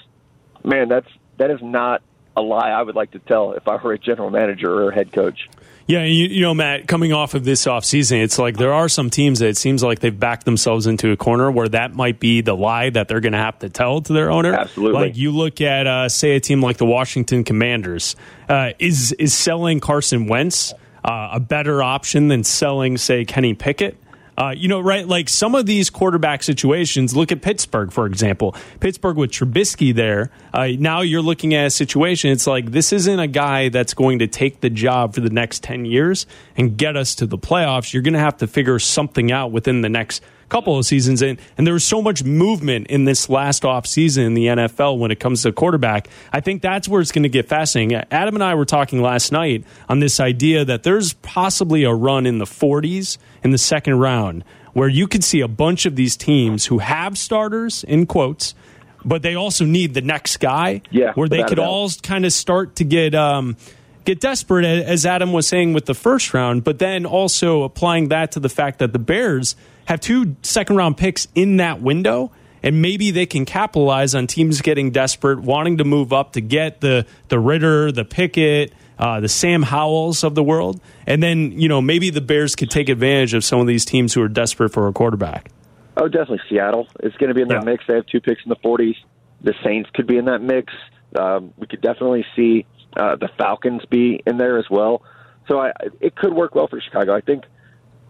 Man, 0.63 0.89
that's 0.89 1.07
that 1.37 1.51
is 1.51 1.59
not 1.61 2.01
a 2.39 2.41
lie 2.41 2.69
I 2.69 2.81
would 2.81 2.95
like 2.95 3.11
to 3.11 3.19
tell 3.19 3.53
if 3.53 3.67
I 3.67 3.75
were 3.75 3.93
a 3.93 3.99
general 3.99 4.29
manager 4.29 4.71
or 4.71 4.89
a 4.89 4.95
head 4.95 5.11
coach. 5.11 5.49
Yeah, 5.89 6.03
you, 6.03 6.27
you, 6.27 6.41
know, 6.41 6.53
Matt, 6.53 6.87
coming 6.87 7.13
off 7.13 7.33
of 7.33 7.43
this 7.43 7.65
offseason, 7.65 8.23
it's 8.23 8.37
like 8.37 8.57
there 8.57 8.73
are 8.73 8.87
some 8.87 9.09
teams 9.09 9.39
that 9.39 9.47
it 9.47 9.57
seems 9.57 9.81
like 9.81 10.01
they've 10.01 10.17
backed 10.17 10.45
themselves 10.45 10.85
into 10.85 11.11
a 11.11 11.17
corner 11.17 11.49
where 11.49 11.67
that 11.69 11.95
might 11.95 12.19
be 12.19 12.41
the 12.41 12.55
lie 12.55 12.91
that 12.91 13.07
they're 13.07 13.21
going 13.21 13.33
to 13.33 13.39
have 13.39 13.57
to 13.59 13.69
tell 13.69 13.99
to 14.01 14.13
their 14.13 14.29
owner. 14.29 14.53
Absolutely. 14.53 15.01
Like 15.01 15.17
you 15.17 15.31
look 15.31 15.61
at, 15.61 15.87
uh, 15.87 16.07
say, 16.07 16.35
a 16.35 16.39
team 16.39 16.61
like 16.61 16.77
the 16.77 16.85
Washington 16.85 17.43
Commanders. 17.43 18.15
Uh, 18.47 18.73
is 18.77 19.13
is 19.13 19.33
selling 19.33 19.79
Carson 19.79 20.27
Wentz 20.27 20.75
uh, 21.03 21.29
a 21.33 21.39
better 21.39 21.81
option 21.81 22.27
than 22.27 22.43
selling, 22.43 22.95
say, 22.97 23.25
Kenny 23.25 23.55
Pickett? 23.55 23.97
Uh, 24.39 24.51
you 24.51 24.69
know, 24.69 24.79
right? 24.79 25.05
Like 25.05 25.27
some 25.27 25.53
of 25.53 25.65
these 25.65 25.89
quarterback 25.89 26.43
situations, 26.43 27.13
look 27.13 27.33
at 27.33 27.41
Pittsburgh, 27.41 27.91
for 27.91 28.05
example. 28.05 28.55
Pittsburgh 28.79 29.17
with 29.17 29.31
Trubisky 29.31 29.93
there. 29.93 30.31
Uh, 30.53 30.69
now 30.79 31.01
you're 31.01 31.21
looking 31.21 31.53
at 31.53 31.65
a 31.65 31.69
situation, 31.69 32.31
it's 32.31 32.47
like 32.47 32.71
this 32.71 32.93
isn't 32.93 33.19
a 33.19 33.27
guy 33.27 33.67
that's 33.67 33.93
going 33.93 34.19
to 34.19 34.27
take 34.27 34.61
the 34.61 34.69
job 34.69 35.13
for 35.13 35.19
the 35.19 35.29
next 35.29 35.61
10 35.63 35.83
years 35.83 36.25
and 36.55 36.77
get 36.77 36.95
us 36.95 37.15
to 37.15 37.25
the 37.25 37.37
playoffs. 37.37 37.93
You're 37.93 38.01
going 38.01 38.13
to 38.13 38.19
have 38.19 38.37
to 38.37 38.47
figure 38.47 38.79
something 38.79 39.29
out 39.29 39.51
within 39.51 39.81
the 39.81 39.89
next 39.89 40.23
couple 40.49 40.77
of 40.77 40.85
seasons 40.85 41.21
and 41.21 41.39
and 41.57 41.65
there 41.65 41.73
was 41.73 41.83
so 41.83 42.01
much 42.01 42.23
movement 42.23 42.87
in 42.87 43.05
this 43.05 43.29
last 43.29 43.63
off 43.63 43.85
season 43.85 44.25
in 44.25 44.33
the 44.33 44.47
NFL 44.47 44.97
when 44.97 45.11
it 45.11 45.19
comes 45.19 45.43
to 45.43 45.51
quarterback. 45.51 46.09
I 46.33 46.41
think 46.41 46.61
that's 46.61 46.87
where 46.87 47.01
it's 47.01 47.11
going 47.11 47.23
to 47.23 47.29
get 47.29 47.47
fascinating. 47.47 47.95
Adam 48.11 48.35
and 48.35 48.43
I 48.43 48.55
were 48.55 48.65
talking 48.65 49.01
last 49.01 49.31
night 49.31 49.63
on 49.87 49.99
this 49.99 50.19
idea 50.19 50.65
that 50.65 50.83
there's 50.83 51.13
possibly 51.13 51.83
a 51.83 51.93
run 51.93 52.25
in 52.25 52.39
the 52.39 52.45
40s 52.45 53.17
in 53.43 53.51
the 53.51 53.57
second 53.57 53.99
round 53.99 54.43
where 54.73 54.89
you 54.89 55.07
could 55.07 55.23
see 55.23 55.41
a 55.41 55.47
bunch 55.47 55.85
of 55.85 55.95
these 55.95 56.15
teams 56.15 56.65
who 56.65 56.79
have 56.79 57.17
starters 57.17 57.83
in 57.83 58.05
quotes, 58.05 58.55
but 59.03 59.21
they 59.21 59.35
also 59.35 59.65
need 59.65 59.93
the 59.93 60.01
next 60.01 60.37
guy. 60.37 60.81
Yeah, 60.91 61.13
where 61.13 61.29
they 61.29 61.43
could 61.43 61.59
all 61.59 61.89
kind 62.03 62.25
of 62.25 62.33
start 62.33 62.75
to 62.77 62.83
get 62.83 63.15
um, 63.15 63.57
get 64.05 64.19
desperate, 64.19 64.65
as 64.65 65.05
Adam 65.05 65.33
was 65.33 65.47
saying 65.47 65.73
with 65.73 65.85
the 65.85 65.93
first 65.93 66.33
round. 66.33 66.63
But 66.63 66.79
then 66.79 67.05
also 67.05 67.63
applying 67.63 68.09
that 68.09 68.31
to 68.33 68.39
the 68.39 68.49
fact 68.49 68.79
that 68.79 68.93
the 68.93 68.99
Bears 68.99 69.55
have 69.85 69.99
two 69.99 70.35
second 70.41 70.75
round 70.75 70.97
picks 70.97 71.27
in 71.35 71.57
that 71.57 71.81
window. 71.81 72.31
And 72.61 72.81
maybe 72.81 73.11
they 73.11 73.25
can 73.25 73.45
capitalize 73.45 74.13
on 74.13 74.27
teams 74.27 74.59
getting 74.59 74.91
desperate, 74.91 75.39
wanting 75.39 75.77
to 75.77 75.85
move 75.85 76.11
up 76.11 76.33
to 76.33 76.41
get 76.41 76.81
the 76.81 77.05
the 77.29 77.39
Ridder, 77.39 77.89
the 77.93 78.03
Pickett, 78.03 78.73
uh, 78.97 79.21
the 79.21 79.29
Sam 79.29 79.63
Howells 79.63 80.25
of 80.25 80.35
the 80.35 80.43
world, 80.43 80.81
and 81.07 81.23
then 81.23 81.53
you 81.53 81.69
know 81.69 81.81
maybe 81.81 82.09
the 82.09 82.19
Bears 82.19 82.57
could 82.57 82.69
take 82.69 82.89
advantage 82.89 83.33
of 83.33 83.45
some 83.45 83.61
of 83.61 83.67
these 83.67 83.85
teams 83.85 84.13
who 84.13 84.21
are 84.21 84.27
desperate 84.27 84.73
for 84.73 84.89
a 84.89 84.91
quarterback. 84.91 85.51
Oh, 85.95 86.09
definitely 86.09 86.41
Seattle 86.49 86.87
is 87.01 87.13
going 87.15 87.29
to 87.29 87.33
be 87.33 87.41
in 87.43 87.47
that 87.47 87.63
Yeah. 87.63 87.71
mix. 87.71 87.85
They 87.87 87.93
have 87.95 88.05
two 88.07 88.19
picks 88.19 88.43
in 88.43 88.49
the 88.49 88.57
40s. 88.57 88.95
The 89.41 89.53
Saints 89.63 89.89
could 89.93 90.05
be 90.07 90.17
in 90.17 90.25
that 90.25 90.41
mix. 90.41 90.73
Um, 91.17 91.53
we 91.57 91.65
could 91.65 91.79
definitely 91.81 92.25
see 92.35 92.65
uh, 92.95 93.15
the 93.15 93.29
Falcons 93.37 93.83
be 93.89 94.21
in 94.25 94.37
there 94.37 94.57
as 94.57 94.69
well. 94.69 95.03
So 95.47 95.59
I, 95.59 95.71
it 95.99 96.15
could 96.15 96.33
work 96.33 96.55
well 96.55 96.67
for 96.67 96.79
Chicago. 96.79 97.15
I 97.15 97.21
think 97.21 97.45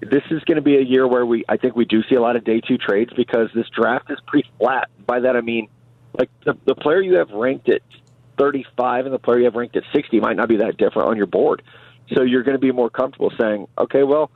this 0.01 0.23
is 0.31 0.43
going 0.43 0.57
to 0.57 0.61
be 0.61 0.77
a 0.77 0.81
year 0.81 1.07
where 1.07 1.25
we, 1.25 1.43
I 1.47 1.57
think 1.57 1.75
we 1.75 1.85
do 1.85 2.03
see 2.09 2.15
a 2.15 2.21
lot 2.21 2.35
of 2.35 2.43
day 2.43 2.61
two 2.61 2.77
trades 2.77 3.11
because 3.15 3.49
this 3.53 3.67
draft 3.69 4.09
is 4.11 4.19
pretty 4.27 4.49
flat. 4.57 4.89
By 5.05 5.21
that 5.21 5.35
I 5.35 5.41
mean, 5.41 5.67
like 6.17 6.29
the, 6.45 6.57
the 6.65 6.75
player 6.75 7.01
you 7.01 7.15
have 7.15 7.31
ranked 7.31 7.69
at 7.69 7.81
35 8.37 9.05
and 9.05 9.13
the 9.13 9.19
player 9.19 9.39
you 9.39 9.45
have 9.45 9.55
ranked 9.55 9.75
at 9.75 9.83
60 9.93 10.19
might 10.19 10.37
not 10.37 10.47
be 10.47 10.57
that 10.57 10.77
different 10.77 11.09
on 11.09 11.17
your 11.17 11.27
board. 11.27 11.61
So 12.13 12.23
you're 12.23 12.43
going 12.43 12.55
to 12.55 12.61
be 12.61 12.71
more 12.71 12.89
comfortable 12.89 13.31
saying, 13.39 13.67
okay, 13.77 14.03
well, 14.03 14.31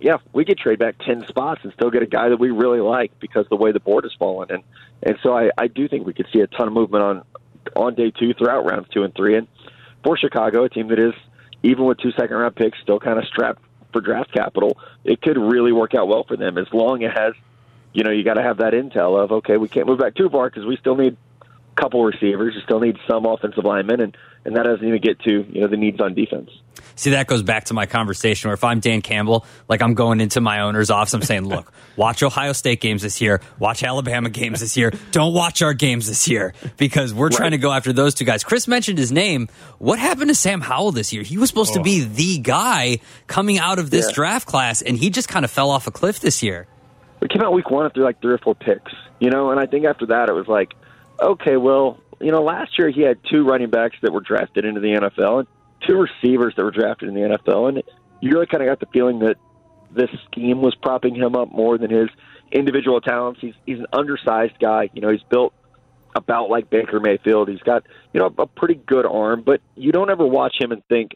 yeah, 0.00 0.18
we 0.32 0.44
could 0.44 0.58
trade 0.58 0.78
back 0.78 0.96
ten 0.98 1.24
spots 1.28 1.60
and 1.62 1.72
still 1.72 1.90
get 1.90 2.02
a 2.02 2.06
guy 2.06 2.28
that 2.28 2.38
we 2.38 2.50
really 2.50 2.80
like 2.80 3.18
because 3.20 3.46
the 3.48 3.56
way 3.56 3.72
the 3.72 3.80
board 3.80 4.04
has 4.04 4.12
fallen, 4.18 4.50
and 4.50 4.62
and 5.02 5.16
so 5.22 5.36
I, 5.36 5.50
I 5.56 5.68
do 5.68 5.88
think 5.88 6.06
we 6.06 6.12
could 6.12 6.26
see 6.32 6.40
a 6.40 6.46
ton 6.46 6.66
of 6.66 6.74
movement 6.74 7.04
on 7.04 7.22
on 7.76 7.94
day 7.94 8.10
two 8.10 8.34
throughout 8.34 8.66
rounds 8.66 8.88
two 8.90 9.04
and 9.04 9.14
three, 9.14 9.36
and 9.36 9.46
for 10.04 10.16
Chicago, 10.16 10.64
a 10.64 10.68
team 10.68 10.88
that 10.88 10.98
is 10.98 11.14
even 11.62 11.86
with 11.86 11.98
two 11.98 12.12
second 12.12 12.36
round 12.36 12.54
picks 12.54 12.78
still 12.80 13.00
kind 13.00 13.18
of 13.18 13.24
strapped 13.24 13.62
for 13.92 14.00
draft 14.00 14.32
capital, 14.32 14.78
it 15.02 15.22
could 15.22 15.38
really 15.38 15.72
work 15.72 15.94
out 15.94 16.06
well 16.06 16.24
for 16.24 16.36
them 16.36 16.58
as 16.58 16.66
long 16.72 17.02
as 17.02 17.32
you 17.92 18.04
know 18.04 18.10
you 18.10 18.22
got 18.22 18.34
to 18.34 18.42
have 18.42 18.58
that 18.58 18.74
intel 18.74 19.22
of 19.22 19.32
okay, 19.32 19.56
we 19.56 19.68
can't 19.68 19.86
move 19.86 19.98
back 19.98 20.14
too 20.14 20.28
far 20.28 20.50
because 20.50 20.66
we 20.66 20.76
still 20.76 20.96
need 20.96 21.16
couple 21.74 22.04
receivers, 22.04 22.54
you 22.54 22.60
still 22.62 22.80
need 22.80 22.96
some 23.08 23.26
offensive 23.26 23.64
linemen, 23.64 24.00
and 24.00 24.16
and 24.44 24.56
that 24.56 24.64
doesn't 24.64 24.86
even 24.86 25.00
get 25.00 25.20
to 25.20 25.46
you 25.50 25.60
know 25.60 25.68
the 25.68 25.76
needs 25.76 26.00
on 26.00 26.14
defense. 26.14 26.50
See, 26.96 27.10
that 27.10 27.26
goes 27.26 27.42
back 27.42 27.64
to 27.64 27.74
my 27.74 27.86
conversation 27.86 28.48
where 28.48 28.54
if 28.54 28.62
I'm 28.62 28.78
Dan 28.78 29.02
Campbell, 29.02 29.44
like 29.68 29.82
I'm 29.82 29.94
going 29.94 30.20
into 30.20 30.40
my 30.40 30.60
owner's 30.60 30.90
office, 30.90 31.12
I'm 31.12 31.22
saying, 31.22 31.44
look, 31.44 31.72
watch 31.96 32.22
Ohio 32.22 32.52
State 32.52 32.80
games 32.80 33.02
this 33.02 33.20
year, 33.20 33.40
watch 33.58 33.82
Alabama 33.82 34.30
games 34.30 34.60
this 34.60 34.76
year, 34.76 34.92
don't 35.10 35.34
watch 35.34 35.60
our 35.62 35.74
games 35.74 36.06
this 36.06 36.28
year 36.28 36.54
because 36.76 37.12
we're 37.12 37.30
trying 37.30 37.50
to 37.50 37.58
go 37.58 37.72
after 37.72 37.92
those 37.92 38.14
two 38.14 38.24
guys. 38.24 38.44
Chris 38.44 38.68
mentioned 38.68 38.98
his 38.98 39.10
name. 39.10 39.48
What 39.78 39.98
happened 39.98 40.28
to 40.28 40.34
Sam 40.36 40.60
Howell 40.60 40.92
this 40.92 41.12
year? 41.12 41.24
He 41.24 41.36
was 41.36 41.48
supposed 41.48 41.74
to 41.74 41.80
oh. 41.80 41.84
be 41.84 42.04
the 42.04 42.38
guy 42.38 43.00
coming 43.26 43.58
out 43.58 43.78
of 43.80 43.90
this 43.90 44.06
Yeah. 44.08 44.14
draft 44.14 44.46
class, 44.46 44.80
and 44.80 44.96
he 44.96 45.10
just 45.10 45.28
kind 45.28 45.44
of 45.44 45.50
fell 45.50 45.70
off 45.70 45.86
a 45.88 45.90
cliff 45.90 46.20
this 46.20 46.42
year. 46.42 46.66
we 47.20 47.28
came 47.28 47.42
out 47.42 47.52
week 47.52 47.70
one 47.70 47.86
after 47.86 48.02
like 48.02 48.20
three 48.20 48.34
or 48.34 48.38
four 48.38 48.54
picks, 48.54 48.92
you 49.18 49.30
know, 49.30 49.50
and 49.50 49.58
I 49.58 49.66
think 49.66 49.84
after 49.86 50.06
that 50.06 50.28
it 50.28 50.32
was 50.32 50.46
like, 50.46 50.74
okay, 51.20 51.56
well, 51.56 51.98
you 52.20 52.30
know, 52.30 52.42
last 52.42 52.78
year 52.78 52.90
he 52.90 53.02
had 53.02 53.18
two 53.30 53.44
running 53.44 53.70
backs 53.70 53.96
that 54.02 54.12
were 54.12 54.20
drafted 54.20 54.64
into 54.64 54.80
the 54.80 54.88
NFL 54.88 55.40
and 55.40 55.48
two 55.86 55.96
receivers 55.96 56.54
that 56.56 56.64
were 56.64 56.70
drafted 56.70 57.08
in 57.08 57.14
the 57.14 57.20
NFL, 57.20 57.68
and 57.68 57.82
you 58.20 58.30
really 58.30 58.46
kind 58.46 58.62
of 58.62 58.68
got 58.68 58.80
the 58.80 58.92
feeling 58.92 59.20
that 59.20 59.36
this 59.90 60.10
scheme 60.30 60.60
was 60.60 60.74
propping 60.74 61.14
him 61.14 61.36
up 61.36 61.52
more 61.52 61.78
than 61.78 61.90
his 61.90 62.08
individual 62.52 63.00
talents. 63.00 63.40
He's 63.40 63.54
he's 63.66 63.78
an 63.78 63.86
undersized 63.92 64.58
guy, 64.58 64.90
you 64.94 65.00
know, 65.00 65.10
he's 65.10 65.22
built 65.30 65.52
about 66.14 66.48
like 66.48 66.70
Baker 66.70 67.00
Mayfield. 67.00 67.48
He's 67.48 67.60
got 67.60 67.84
you 68.12 68.20
know 68.20 68.32
a 68.38 68.46
pretty 68.46 68.74
good 68.74 69.06
arm, 69.06 69.42
but 69.44 69.60
you 69.74 69.92
don't 69.92 70.10
ever 70.10 70.26
watch 70.26 70.54
him 70.58 70.72
and 70.72 70.82
think 70.88 71.12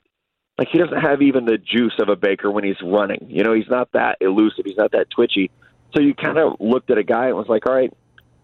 like 0.59 0.69
he 0.73 0.79
doesn't 0.79 1.01
have 1.01 1.23
even 1.23 1.45
the 1.45 1.59
juice 1.59 1.95
of 2.01 2.09
a 2.09 2.17
Baker 2.17 2.51
when 2.51 2.65
he's 2.65 2.81
running. 2.83 3.27
You 3.31 3.45
know, 3.45 3.55
he's 3.55 3.69
not 3.69 3.93
that 3.93 4.19
elusive. 4.21 4.65
He's 4.65 4.77
not 4.77 4.93
that 4.93 5.09
twitchy. 5.11 5.51
So 5.95 6.03
you 6.03 6.15
kind 6.15 6.37
of 6.37 6.57
looked 6.61 6.91
at 6.91 6.99
a 6.99 7.05
guy 7.05 7.29
and 7.29 7.37
was 7.37 7.49
like, 7.49 7.67
all 7.67 7.75
right, 7.75 7.93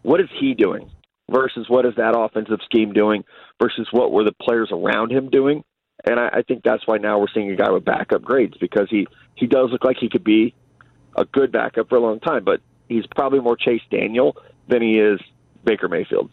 what 0.02 0.20
is 0.20 0.28
he 0.40 0.54
doing 0.54 0.90
versus 1.30 1.66
what 1.68 1.87
is 1.87 1.94
that 1.96 2.16
offensive 2.16 2.60
scheme 2.64 2.92
doing 2.92 3.24
versus 3.60 3.88
what 3.92 4.12
were 4.12 4.24
the 4.24 4.34
players 4.42 4.70
around 4.72 5.12
him 5.12 5.30
doing? 5.30 5.64
And 6.06 6.20
I, 6.20 6.28
I 6.28 6.42
think 6.42 6.62
that's 6.64 6.87
why 6.87 6.98
now 6.98 7.18
we're 7.18 7.32
seeing 7.32 7.50
a 7.50 7.56
guy 7.56 7.70
with 7.70 7.84
backup 7.84 8.22
grades 8.22 8.56
because 8.58 8.88
he 8.90 9.06
he 9.34 9.46
does 9.46 9.70
look 9.70 9.84
like 9.84 9.96
he 9.98 10.08
could 10.08 10.24
be 10.24 10.54
a 11.16 11.24
good 11.24 11.52
backup 11.52 11.88
for 11.88 11.96
a 11.96 12.00
long 12.00 12.20
time, 12.20 12.44
but 12.44 12.60
he's 12.88 13.06
probably 13.14 13.40
more 13.40 13.56
Chase 13.56 13.82
Daniel 13.90 14.37
than 14.68 14.82
he 14.82 14.98
is 14.98 15.20
Baker 15.64 15.88
Mayfield. 15.88 16.30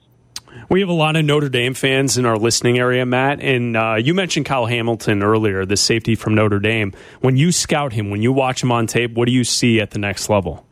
We 0.69 0.82
have 0.82 0.89
a 0.89 0.93
lot 0.93 1.15
of 1.15 1.23
Notre 1.23 1.49
Dame 1.49 1.73
fans 1.73 2.17
in 2.17 2.25
our 2.25 2.38
listening 2.38 2.77
area, 2.77 3.06
Matt. 3.06 3.39
And 3.39 3.77
uh, 3.77 3.95
you 3.95 4.13
mentioned 4.13 4.45
Kyle 4.45 4.65
Hamilton 4.65 5.23
earlier, 5.23 5.65
the 5.65 5.77
safety 5.77 6.15
from 6.15 6.36
Notre 6.36 6.60
Dame. 6.60 6.93
When 7.21 7.38
you 7.38 7.54
scout 7.54 7.93
him, 7.93 8.10
when 8.10 8.21
you 8.21 8.34
watch 8.34 8.62
him 8.62 8.71
on 8.71 8.88
tape, 8.88 9.13
what 9.13 9.27
do 9.27 9.32
you 9.32 9.45
see 9.45 9.80
at 9.80 9.91
the 9.91 9.99
next 9.99 10.30
level? 10.30 10.65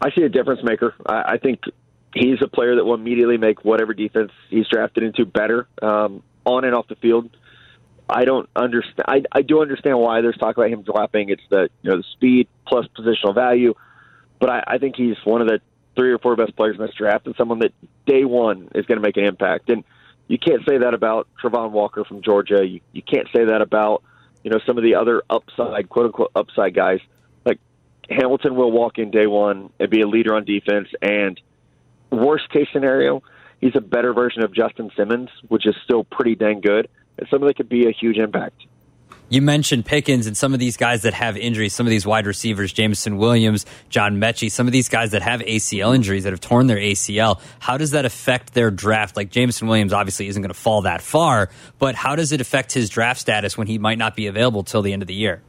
I 0.00 0.10
see 0.10 0.22
a 0.22 0.28
difference 0.28 0.62
maker. 0.64 0.94
I, 1.06 1.34
I 1.34 1.38
think 1.38 1.60
he's 2.14 2.38
a 2.42 2.48
player 2.48 2.76
that 2.76 2.84
will 2.84 2.94
immediately 2.94 3.38
make 3.38 3.64
whatever 3.64 3.94
defense 3.94 4.32
he's 4.50 4.66
drafted 4.68 5.02
into 5.02 5.24
better 5.24 5.68
um, 5.80 6.22
on 6.44 6.64
and 6.64 6.74
off 6.74 6.88
the 6.88 6.96
field. 6.96 7.30
I 8.08 8.24
don't 8.24 8.48
understand. 8.54 9.04
I, 9.08 9.22
I 9.32 9.42
do 9.42 9.62
understand 9.62 9.98
why 9.98 10.20
there's 10.20 10.36
talk 10.36 10.56
about 10.56 10.68
him 10.70 10.82
dropping. 10.82 11.30
It's 11.30 11.42
the 11.50 11.70
you 11.82 11.90
know 11.90 11.98
the 11.98 12.04
speed 12.12 12.48
plus 12.66 12.86
positional 12.98 13.34
value, 13.34 13.74
but 14.38 14.50
I, 14.50 14.64
I 14.66 14.78
think 14.78 14.96
he's 14.96 15.16
one 15.24 15.40
of 15.40 15.48
the 15.48 15.60
three 15.94 16.12
or 16.12 16.18
four 16.18 16.36
best 16.36 16.56
players 16.56 16.76
in 16.78 16.84
this 16.84 16.94
draft 16.94 17.26
and 17.26 17.34
someone 17.36 17.60
that 17.60 17.72
day 18.06 18.24
one 18.24 18.68
is 18.74 18.86
going 18.86 18.96
to 18.96 19.02
make 19.02 19.16
an 19.16 19.24
impact. 19.24 19.68
And 19.68 19.84
you 20.26 20.38
can't 20.38 20.62
say 20.66 20.78
that 20.78 20.94
about 20.94 21.28
Travon 21.42 21.70
Walker 21.70 22.04
from 22.04 22.22
Georgia. 22.22 22.66
You, 22.66 22.80
you 22.92 23.02
can't 23.02 23.28
say 23.34 23.44
that 23.44 23.60
about 23.60 24.02
you 24.42 24.50
know 24.50 24.58
some 24.66 24.76
of 24.76 24.84
the 24.84 24.96
other 24.96 25.22
upside 25.30 25.88
quote 25.88 26.06
unquote 26.06 26.32
upside 26.34 26.74
guys. 26.74 27.00
Like 27.44 27.60
Hamilton 28.10 28.56
will 28.56 28.72
walk 28.72 28.98
in 28.98 29.10
day 29.10 29.26
one 29.26 29.70
and 29.78 29.90
be 29.90 30.00
a 30.00 30.08
leader 30.08 30.34
on 30.34 30.44
defense. 30.44 30.88
And 31.00 31.40
worst 32.12 32.48
case 32.50 32.68
scenario, 32.72 33.22
he's 33.60 33.76
a 33.76 33.80
better 33.80 34.12
version 34.12 34.42
of 34.42 34.54
Justin 34.54 34.90
Simmons, 34.96 35.30
which 35.48 35.66
is 35.66 35.74
still 35.84 36.04
pretty 36.04 36.34
dang 36.34 36.60
good. 36.60 36.88
And 37.18 37.28
something 37.28 37.46
that 37.46 37.56
could 37.56 37.68
be 37.68 37.86
a 37.86 37.92
huge 37.92 38.16
impact. 38.16 38.64
You 39.32 39.40
mentioned 39.40 39.86
Pickens 39.86 40.26
and 40.26 40.36
some 40.36 40.52
of 40.52 40.60
these 40.60 40.76
guys 40.76 41.02
that 41.02 41.14
have 41.14 41.38
injuries, 41.38 41.74
some 41.74 41.86
of 41.86 41.90
these 41.90 42.04
wide 42.04 42.26
receivers, 42.26 42.70
Jameson 42.70 43.16
Williams, 43.16 43.64
John 43.88 44.18
Metchie, 44.18 44.50
some 44.50 44.66
of 44.66 44.74
these 44.74 44.90
guys 44.90 45.12
that 45.12 45.22
have 45.22 45.40
ACL 45.40 45.94
injuries 45.94 46.24
that 46.24 46.34
have 46.34 46.40
torn 46.40 46.66
their 46.66 46.76
ACL. 46.76 47.40
How 47.58 47.78
does 47.78 47.92
that 47.92 48.04
affect 48.04 48.52
their 48.52 48.70
draft? 48.70 49.16
Like 49.16 49.30
Jameson 49.30 49.68
Williams 49.68 49.94
obviously 49.94 50.28
isn't 50.28 50.42
going 50.42 50.52
to 50.52 50.58
fall 50.58 50.82
that 50.82 51.00
far, 51.00 51.48
but 51.78 51.94
how 51.94 52.14
does 52.14 52.32
it 52.32 52.42
affect 52.42 52.72
his 52.72 52.90
draft 52.90 53.20
status 53.20 53.56
when 53.56 53.68
he 53.68 53.78
might 53.78 53.96
not 53.96 54.16
be 54.16 54.26
available 54.26 54.64
till 54.64 54.82
the 54.82 54.92
end 54.92 55.00
of 55.02 55.08
the 55.08 55.14
year? 55.14 55.40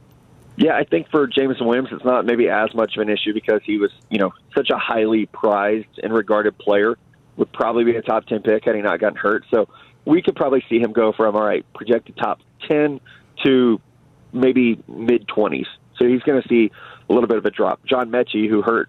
Yeah, 0.56 0.76
I 0.76 0.84
think 0.84 1.10
for 1.10 1.26
Jameson 1.26 1.66
Williams, 1.66 1.88
it's 1.90 2.04
not 2.04 2.24
maybe 2.26 2.48
as 2.48 2.72
much 2.74 2.96
of 2.96 3.02
an 3.02 3.08
issue 3.08 3.34
because 3.34 3.60
he 3.64 3.78
was, 3.78 3.90
you 4.08 4.18
know, 4.18 4.32
such 4.54 4.70
a 4.70 4.78
highly 4.78 5.26
prized 5.26 5.98
and 6.02 6.12
regarded 6.12 6.56
player. 6.58 6.96
Would 7.36 7.52
probably 7.52 7.82
be 7.82 7.96
a 7.96 8.02
top 8.02 8.26
ten 8.26 8.42
pick 8.42 8.64
had 8.64 8.76
he 8.76 8.82
not 8.82 9.00
gotten 9.00 9.16
hurt. 9.16 9.44
So 9.52 9.68
we 10.04 10.22
could 10.22 10.36
probably 10.36 10.64
see 10.68 10.78
him 10.78 10.92
go 10.92 11.12
from 11.12 11.34
all 11.34 11.44
right, 11.44 11.66
projected 11.74 12.16
top 12.16 12.38
ten 12.68 13.00
to 13.44 13.80
maybe 14.32 14.80
mid 14.86 15.26
twenties. 15.26 15.66
So 15.98 16.06
he's 16.06 16.22
going 16.22 16.40
to 16.40 16.48
see 16.48 16.70
a 17.08 17.12
little 17.12 17.28
bit 17.28 17.38
of 17.38 17.44
a 17.44 17.50
drop. 17.50 17.84
John 17.84 18.10
Metchie, 18.10 18.48
who 18.48 18.62
hurt 18.62 18.88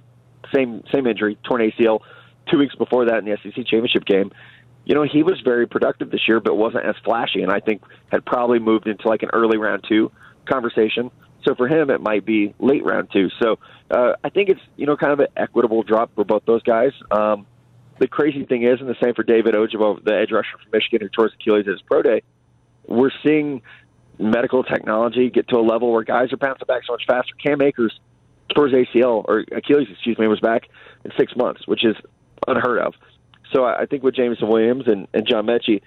same 0.53 0.83
same 0.93 1.07
injury, 1.07 1.37
torn 1.43 1.61
ACL, 1.61 2.01
two 2.51 2.59
weeks 2.59 2.75
before 2.75 3.05
that 3.05 3.17
in 3.17 3.25
the 3.25 3.37
SEC 3.41 3.55
championship 3.65 4.05
game. 4.05 4.31
You 4.85 4.93
know, 4.93 5.03
he 5.03 5.23
was 5.23 5.41
very 5.43 5.65
productive 5.65 6.11
this 6.11 6.27
year, 6.27 6.39
but 6.39 6.55
wasn't 6.55 6.85
as 6.85 6.95
flashy, 7.03 7.41
and 7.41 7.51
I 7.51 7.59
think 7.59 7.81
had 8.11 8.23
probably 8.23 8.59
moved 8.59 8.87
into 8.87 9.07
like 9.07 9.23
an 9.23 9.29
early 9.33 9.57
round 9.57 9.83
two 9.87 10.11
conversation. 10.47 11.09
So 11.45 11.55
for 11.55 11.67
him, 11.67 11.89
it 11.89 12.01
might 12.01 12.25
be 12.25 12.53
late 12.59 12.83
round 12.83 13.09
two. 13.11 13.29
So 13.41 13.59
uh, 13.91 14.13
I 14.23 14.29
think 14.29 14.49
it's 14.49 14.61
you 14.77 14.85
know 14.85 14.97
kind 14.97 15.13
of 15.13 15.19
an 15.19 15.27
equitable 15.37 15.83
drop 15.83 16.13
for 16.15 16.23
both 16.23 16.43
those 16.45 16.63
guys. 16.63 16.91
Um, 17.11 17.45
the 17.99 18.07
crazy 18.07 18.45
thing 18.45 18.63
is, 18.63 18.79
and 18.81 18.89
the 18.89 18.95
same 19.01 19.13
for 19.13 19.23
David 19.23 19.53
Ojabo, 19.55 20.03
the 20.03 20.15
edge 20.15 20.31
rusher 20.31 20.57
from 20.61 20.71
Michigan 20.73 21.01
who 21.01 21.09
tore 21.09 21.25
his 21.25 21.33
Achilles 21.35 21.65
at 21.67 21.73
his 21.73 21.81
pro 21.81 22.01
day. 22.01 22.23
We're 22.87 23.11
seeing 23.23 23.61
medical 24.19 24.63
technology 24.63 25.29
get 25.29 25.47
to 25.49 25.57
a 25.57 25.61
level 25.61 25.91
where 25.91 26.03
guys 26.03 26.31
are 26.33 26.37
bouncing 26.37 26.65
back 26.67 26.83
so 26.85 26.93
much 26.93 27.03
faster. 27.07 27.33
Cam 27.43 27.61
Akers 27.61 27.97
tore 28.53 28.67
his 28.67 28.87
ACL 28.87 29.25
or 29.27 29.45
Achilles, 29.51 29.87
excuse 29.91 30.17
me, 30.17 30.27
was 30.27 30.39
back 30.39 30.69
in 31.03 31.11
six 31.17 31.35
months, 31.35 31.67
which 31.67 31.85
is 31.85 31.95
unheard 32.47 32.79
of. 32.79 32.93
So 33.53 33.63
I 33.63 33.85
think 33.85 34.03
with 34.03 34.15
Jameson 34.15 34.47
Williams 34.47 34.83
and, 34.87 35.07
and 35.13 35.27
John 35.27 35.45
Metchie, 35.45 35.81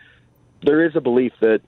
there 0.62 0.84
is 0.84 0.96
a 0.96 1.00
belief 1.00 1.32
that 1.40 1.60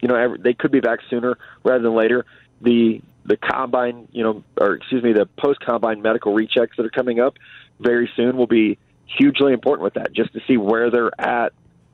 you 0.00 0.08
know 0.08 0.36
they 0.38 0.54
could 0.54 0.72
be 0.72 0.80
back 0.80 1.00
sooner 1.10 1.36
rather 1.64 1.82
than 1.82 1.94
later. 1.94 2.24
The 2.60 3.00
the 3.24 3.36
combine, 3.36 4.08
you 4.12 4.22
know, 4.22 4.42
or 4.60 4.74
excuse 4.74 5.02
me, 5.02 5.12
the 5.12 5.26
post 5.38 5.60
combine 5.60 6.02
medical 6.02 6.34
rechecks 6.34 6.76
that 6.76 6.86
are 6.86 6.90
coming 6.90 7.20
up 7.20 7.34
very 7.80 8.10
soon 8.16 8.36
will 8.36 8.46
be 8.46 8.78
hugely 9.06 9.52
important 9.52 9.84
with 9.84 9.94
that, 9.94 10.12
just 10.12 10.32
to 10.32 10.40
see 10.46 10.56
where 10.56 10.90
they're 10.90 11.20
at, 11.20 11.52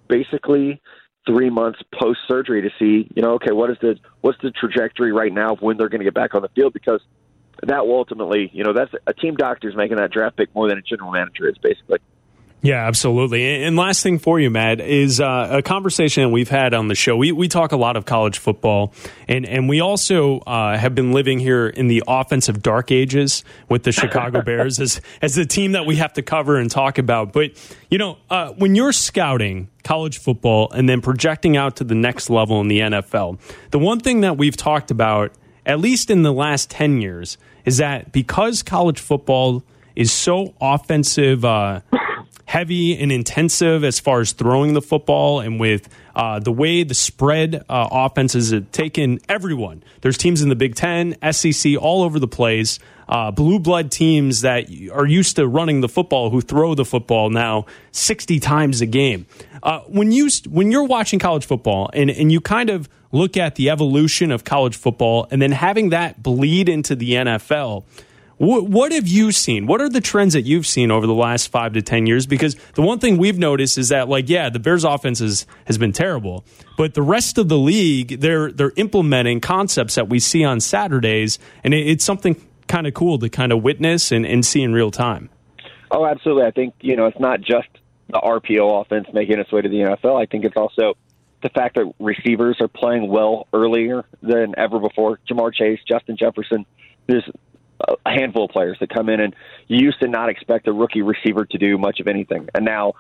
basically 0.09 0.81
three 1.27 1.51
months 1.51 1.81
post 1.93 2.21
surgery 2.27 2.63
to 2.63 2.71
see, 2.79 3.11
you 3.15 3.23
know, 3.23 3.33
okay, 3.35 3.53
what 3.53 3.71
is 3.71 3.77
the 3.81 3.97
what's 4.23 4.39
the 4.43 4.51
trajectory 4.51 5.13
right 5.13 5.33
now 5.33 5.53
of 5.53 5.61
when 5.61 5.77
they're 5.77 5.91
going 5.91 6.01
to 6.01 6.05
get 6.05 6.15
back 6.15 6.35
on 6.35 6.43
the 6.43 6.49
field 6.49 6.73
because 6.73 7.01
that 7.63 7.87
will 7.87 7.97
ultimately, 7.97 8.51
you 8.55 8.65
know, 8.65 8.73
that's 8.73 8.93
a 9.07 9.13
team 9.13 9.35
doctor 9.35 9.69
is 9.69 9.77
making 9.77 9.97
that 9.97 10.11
draft 10.11 10.37
pick 10.37 10.55
more 10.55 10.69
than 10.69 10.79
a 10.79 10.83
general 10.83 11.11
manager 11.11 11.49
is 11.49 11.59
basically. 11.59 11.99
Yeah, 12.61 12.87
absolutely. 12.87 13.63
And 13.63 13.77
last 13.77 14.03
thing 14.03 14.19
for 14.19 14.41
you, 14.41 14.51
Matt, 14.51 14.81
is 14.81 15.21
uh, 15.21 15.49
a 15.51 15.63
conversation 15.63 16.25
that 16.25 16.31
we've 16.31 16.49
had 16.49 16.75
on 16.75 16.89
the 16.89 16.97
show. 16.97 17.17
We, 17.17 17.31
we 17.31 17.47
talk 17.47 17.71
a 17.71 17.77
lot 17.77 17.97
of 17.97 18.05
college 18.05 18.39
football, 18.39 18.93
and, 19.29 19.47
and 19.47 19.69
we 19.69 19.81
also 19.81 20.41
uh, 20.41 20.77
have 20.77 20.93
been 20.93 21.13
living 21.13 21.39
here 21.39 21.69
in 21.69 21.87
the 21.87 22.03
offensive 22.09 22.61
dark 22.61 22.91
ages 22.91 23.45
with 23.69 23.85
the 23.85 23.93
Chicago 23.93 24.43
Bears 24.45 24.81
as, 24.81 25.01
as 25.23 25.37
the 25.37 25.47
team 25.47 25.73
that 25.73 25.87
we 25.87 25.97
have 25.97 26.13
to 26.15 26.23
cover 26.23 26.57
and 26.57 26.69
talk 26.69 26.99
about. 26.99 27.33
But, 27.33 27.53
you 27.91 27.99
know, 27.99 28.19
uh, 28.29 28.53
when 28.55 28.75
you're 28.75 28.93
scouting 28.93 29.69
college 29.85 30.19
football 30.19 30.69
and 30.73 30.89
then 30.89 31.01
projecting 31.01 31.57
out 31.57 31.77
to 31.77 31.85
the 31.85 31.95
next 31.95 32.29
level 32.29 32.61
in 32.61 32.67
the 32.67 32.81
NFL, 32.81 33.39
the 33.71 33.79
one 33.79 34.01
thing 34.01 34.23
that 34.23 34.37
we've 34.37 34.57
talked 34.57 34.91
about, 34.91 35.31
at 35.65 35.79
least 35.79 36.11
in 36.11 36.25
the 36.25 36.33
last 36.33 36.71
10 36.71 37.01
years, 37.01 37.39
is 37.65 37.77
that 37.77 38.11
because 38.11 38.65
college 38.65 38.99
football 38.99 39.63
is 39.95 40.11
so 40.11 40.55
offensive 40.61 41.45
uh, 41.45 41.81
heavy 42.49 42.99
and 42.99 43.13
intensive 43.13 43.85
as 43.85 44.01
far 44.01 44.21
as 44.23 44.33
throwing 44.33 44.73
the 44.73 44.81
football 44.81 45.39
and 45.39 45.61
with 45.61 45.87
uh, 46.17 46.39
the 46.39 46.51
way 46.51 46.83
the 46.83 46.95
spread 46.95 47.63
uh, 47.69 47.89
offenses 47.93 48.53
have 48.53 48.73
taken 48.73 49.21
everyone. 49.29 49.83
There's 50.01 50.17
teams 50.17 50.41
in 50.41 50.49
the 50.49 50.57
Big 50.57 50.75
Ten, 50.75 51.15
SEC, 51.31 51.77
all 51.79 52.03
over 52.03 52.19
the 52.19 52.27
place. 52.27 52.79
Uh, 53.07 53.31
blue 53.31 53.59
blood 53.59 53.91
teams 53.91 54.41
that 54.41 54.65
are 54.91 55.05
used 55.05 55.37
to 55.37 55.47
running 55.47 55.83
the 55.83 55.91
football 55.91 56.31
who 56.31 56.41
throw 56.41 56.75
the 56.75 56.87
football 56.87 57.29
now 57.29 57.67
60 57.93 58.41
times 58.41 58.81
a 58.81 58.87
game. 58.87 59.27
Uh, 59.63 59.81
when 59.81 60.11
you 60.11 60.31
when 60.49 60.73
you're 60.73 60.85
watching 60.85 61.19
college 61.19 61.45
football 61.45 61.91
and, 61.93 62.11
and 62.11 62.33
you 62.33 62.41
kind 62.41 62.71
of 62.71 62.89
look 63.13 63.37
at 63.37 63.57
the 63.57 63.69
evolution 63.69 64.31
of 64.31 64.45
college 64.45 64.77
football 64.77 65.27
and 65.31 65.43
then 65.43 65.53
having 65.53 65.91
that 65.91 66.23
bleed 66.23 66.71
into 66.71 66.97
the 66.97 67.13
NFL, 67.13 67.85
what, 68.39 68.65
what 68.69 68.93
have 68.93 69.07
you 69.07 69.33
seen? 69.33 69.67
What 69.67 69.81
are 69.81 69.89
the 69.89 70.01
trends 70.01 70.35
that 70.35 70.43
you've 70.43 70.67
seen 70.67 70.91
over 70.91 71.07
the 71.07 71.15
last 71.15 71.49
five 71.49 71.75
to 71.75 71.83
10 71.83 72.07
years? 72.07 72.27
Because 72.27 72.57
the 72.75 72.83
one 72.83 72.99
thing 72.99 73.19
we've 73.19 73.39
noticed 73.39 73.79
is 73.79 73.91
that, 73.91 74.09
like, 74.09 74.29
yeah, 74.29 74.49
the 74.49 74.59
Bears 74.59 74.85
offense 74.85 75.21
is, 75.21 75.47
has 75.67 75.77
been 75.77 75.93
terrible, 75.93 76.45
but 76.77 76.95
the 76.95 77.03
rest 77.03 77.37
of 77.39 77.49
the 77.49 77.59
league, 77.59 78.21
they're, 78.21 78.51
they're 78.53 78.73
implementing 78.77 79.41
concepts 79.41 79.97
that 79.97 80.09
we 80.09 80.21
see 80.21 80.45
on 80.45 80.61
Saturdays, 80.61 81.39
and 81.65 81.75
it, 81.75 81.87
it's 81.87 82.05
something 82.05 82.41
kind 82.69 82.87
of 82.87 82.95
cool 82.95 83.19
to 83.19 83.29
kind 83.29 83.53
of 83.53 83.63
witness 83.63 84.13
and, 84.13 84.25
and 84.25 84.47
see 84.47 84.63
in 84.63 84.73
real 84.73 84.91
time. 84.91 85.31
Oh, 85.91 86.07
absolutely. 86.07 86.45
I 86.45 86.51
think, 86.51 86.75
you 86.81 86.97
know, 86.97 87.07
it's 87.07 87.19
not 87.19 87.41
just 87.41 87.69
the 88.09 88.21
RPO 88.21 88.83
offense 88.83 89.09
making 89.13 89.39
its 89.39 89.51
way 89.51 89.63
to 89.63 89.69
the 89.69 89.77
NFL. 89.77 90.21
I 90.21 90.27
think 90.27 90.45
it's 90.45 90.57
also 90.57 90.95
the 91.43 91.49
fact 91.51 91.77
that 91.77 91.93
receivers 91.99 92.59
are 92.61 92.69
playing 92.69 93.09
well 93.09 93.47
earlier 93.53 94.05
than 94.23 94.55
ever 94.57 94.79
before. 94.79 95.19
Ja'Marr 95.31 95.53
Chase, 95.53 95.79
Justin 95.89 96.17
Jefferson. 96.17 96.67
There's 97.07 97.25
a 97.81 98.11
handful 98.11 98.47
of 98.47 98.51
players 98.51 98.77
that 98.81 98.91
come 98.91 99.09
in, 99.09 99.21
and 99.21 99.35
you 99.67 99.79
used 99.79 100.01
to 100.01 100.09
not 100.09 100.29
expect 100.29 100.67
a 100.69 100.73
rookie 100.73 101.03
receiver 101.03 101.45
to 101.47 101.59
do 101.59 101.79
much 101.79 102.01
of 102.01 102.09
anything, 102.09 102.49
and 102.55 102.65
now. 102.65 102.95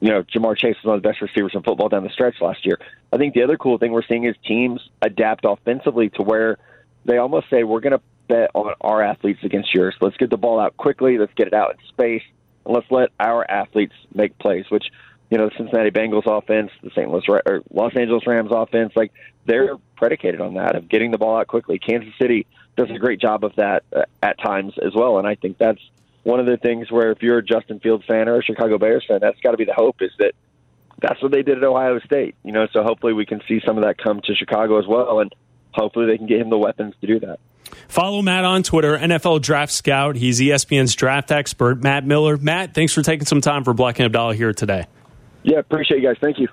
You 0.00 0.08
know, 0.08 0.24
Ja'Marr 0.24 0.56
Chase 0.56 0.74
was 0.82 0.84
one 0.84 0.96
of 0.96 1.02
the 1.04 1.08
best 1.08 1.22
receivers 1.22 1.52
in 1.54 1.62
football 1.62 1.88
down 1.88 2.02
the 2.02 2.10
stretch 2.10 2.34
last 2.40 2.66
year. 2.66 2.76
I 3.12 3.18
think 3.18 3.34
the 3.34 3.44
other 3.44 3.56
cool 3.56 3.78
thing 3.78 3.92
we're 3.92 4.02
seeing 4.02 4.24
is 4.24 4.34
teams 4.44 4.80
adapt 5.00 5.44
offensively 5.44 6.10
to 6.16 6.22
where 6.24 6.58
they 7.04 7.18
almost 7.18 7.48
say, 7.50 7.62
we're 7.62 7.78
going 7.78 7.92
to 7.92 8.00
bet 8.26 8.50
on 8.52 8.74
our 8.80 9.00
athletes 9.00 9.38
against 9.44 9.72
yours. 9.72 9.94
Let's 10.00 10.16
get 10.16 10.28
the 10.30 10.36
ball 10.36 10.58
out 10.58 10.76
quickly. 10.76 11.18
Let's 11.18 11.34
get 11.34 11.46
it 11.46 11.54
out 11.54 11.70
in 11.70 11.76
space. 11.86 12.24
And 12.64 12.74
let's 12.74 12.90
let 12.90 13.10
our 13.20 13.48
athletes 13.48 13.94
make 14.12 14.36
plays, 14.38 14.64
which, 14.70 14.86
you 15.30 15.38
know, 15.38 15.48
the 15.48 15.54
Cincinnati 15.56 15.92
Bengals 15.92 16.26
offense, 16.26 16.72
the 16.82 16.90
St. 16.90 17.08
Louis 17.08 17.22
or 17.28 17.62
Los 17.72 17.94
Angeles 17.94 18.26
Rams 18.26 18.50
offense, 18.52 18.92
like 18.96 19.12
they're 19.46 19.76
predicated 19.94 20.40
on 20.40 20.54
that 20.54 20.74
of 20.74 20.88
getting 20.88 21.12
the 21.12 21.18
ball 21.18 21.36
out 21.36 21.46
quickly. 21.46 21.78
Kansas 21.78 22.12
City 22.20 22.46
does 22.76 22.90
a 22.90 22.98
great 22.98 23.20
job 23.20 23.44
of 23.44 23.54
that 23.56 23.84
uh, 23.94 24.02
at 24.22 24.38
times 24.40 24.74
as 24.84 24.92
well. 24.94 25.18
And 25.18 25.26
I 25.26 25.34
think 25.34 25.58
that's 25.58 25.80
one 26.22 26.40
of 26.40 26.46
the 26.46 26.56
things 26.56 26.90
where 26.90 27.10
if 27.10 27.22
you're 27.22 27.38
a 27.38 27.44
Justin 27.44 27.80
Fields 27.80 28.04
fan 28.06 28.28
or 28.28 28.38
a 28.38 28.42
Chicago 28.42 28.78
Bears 28.78 29.04
fan, 29.06 29.18
that's 29.20 29.40
got 29.40 29.52
to 29.52 29.56
be 29.56 29.64
the 29.64 29.74
hope 29.74 29.96
is 30.00 30.10
that 30.18 30.32
that's 31.00 31.20
what 31.22 31.32
they 31.32 31.42
did 31.42 31.58
at 31.58 31.64
Ohio 31.64 31.98
State. 32.00 32.34
You 32.44 32.52
know, 32.52 32.66
so 32.72 32.82
hopefully 32.82 33.12
we 33.12 33.26
can 33.26 33.40
see 33.48 33.60
some 33.66 33.76
of 33.76 33.84
that 33.84 33.98
come 33.98 34.20
to 34.24 34.34
Chicago 34.34 34.78
as 34.78 34.86
well, 34.86 35.20
and 35.20 35.34
hopefully 35.72 36.06
they 36.06 36.16
can 36.16 36.26
get 36.26 36.40
him 36.40 36.50
the 36.50 36.58
weapons 36.58 36.94
to 37.00 37.06
do 37.06 37.20
that. 37.20 37.40
Follow 37.88 38.22
Matt 38.22 38.44
on 38.44 38.62
Twitter, 38.62 38.98
NFL 38.98 39.42
Draft 39.42 39.72
Scout. 39.72 40.16
He's 40.16 40.40
ESPN's 40.40 40.94
draft 40.94 41.30
expert, 41.30 41.82
Matt 41.82 42.04
Miller. 42.04 42.36
Matt, 42.36 42.74
thanks 42.74 42.92
for 42.92 43.02
taking 43.02 43.26
some 43.26 43.40
time 43.40 43.64
for 43.64 43.74
Bleck 43.74 43.96
and 43.96 44.06
Abdallah 44.06 44.34
here 44.34 44.52
today. 44.52 44.86
Yeah, 45.42 45.58
appreciate 45.58 46.00
you 46.02 46.08
guys. 46.08 46.16
Thank 46.20 46.38
you. 46.38 46.48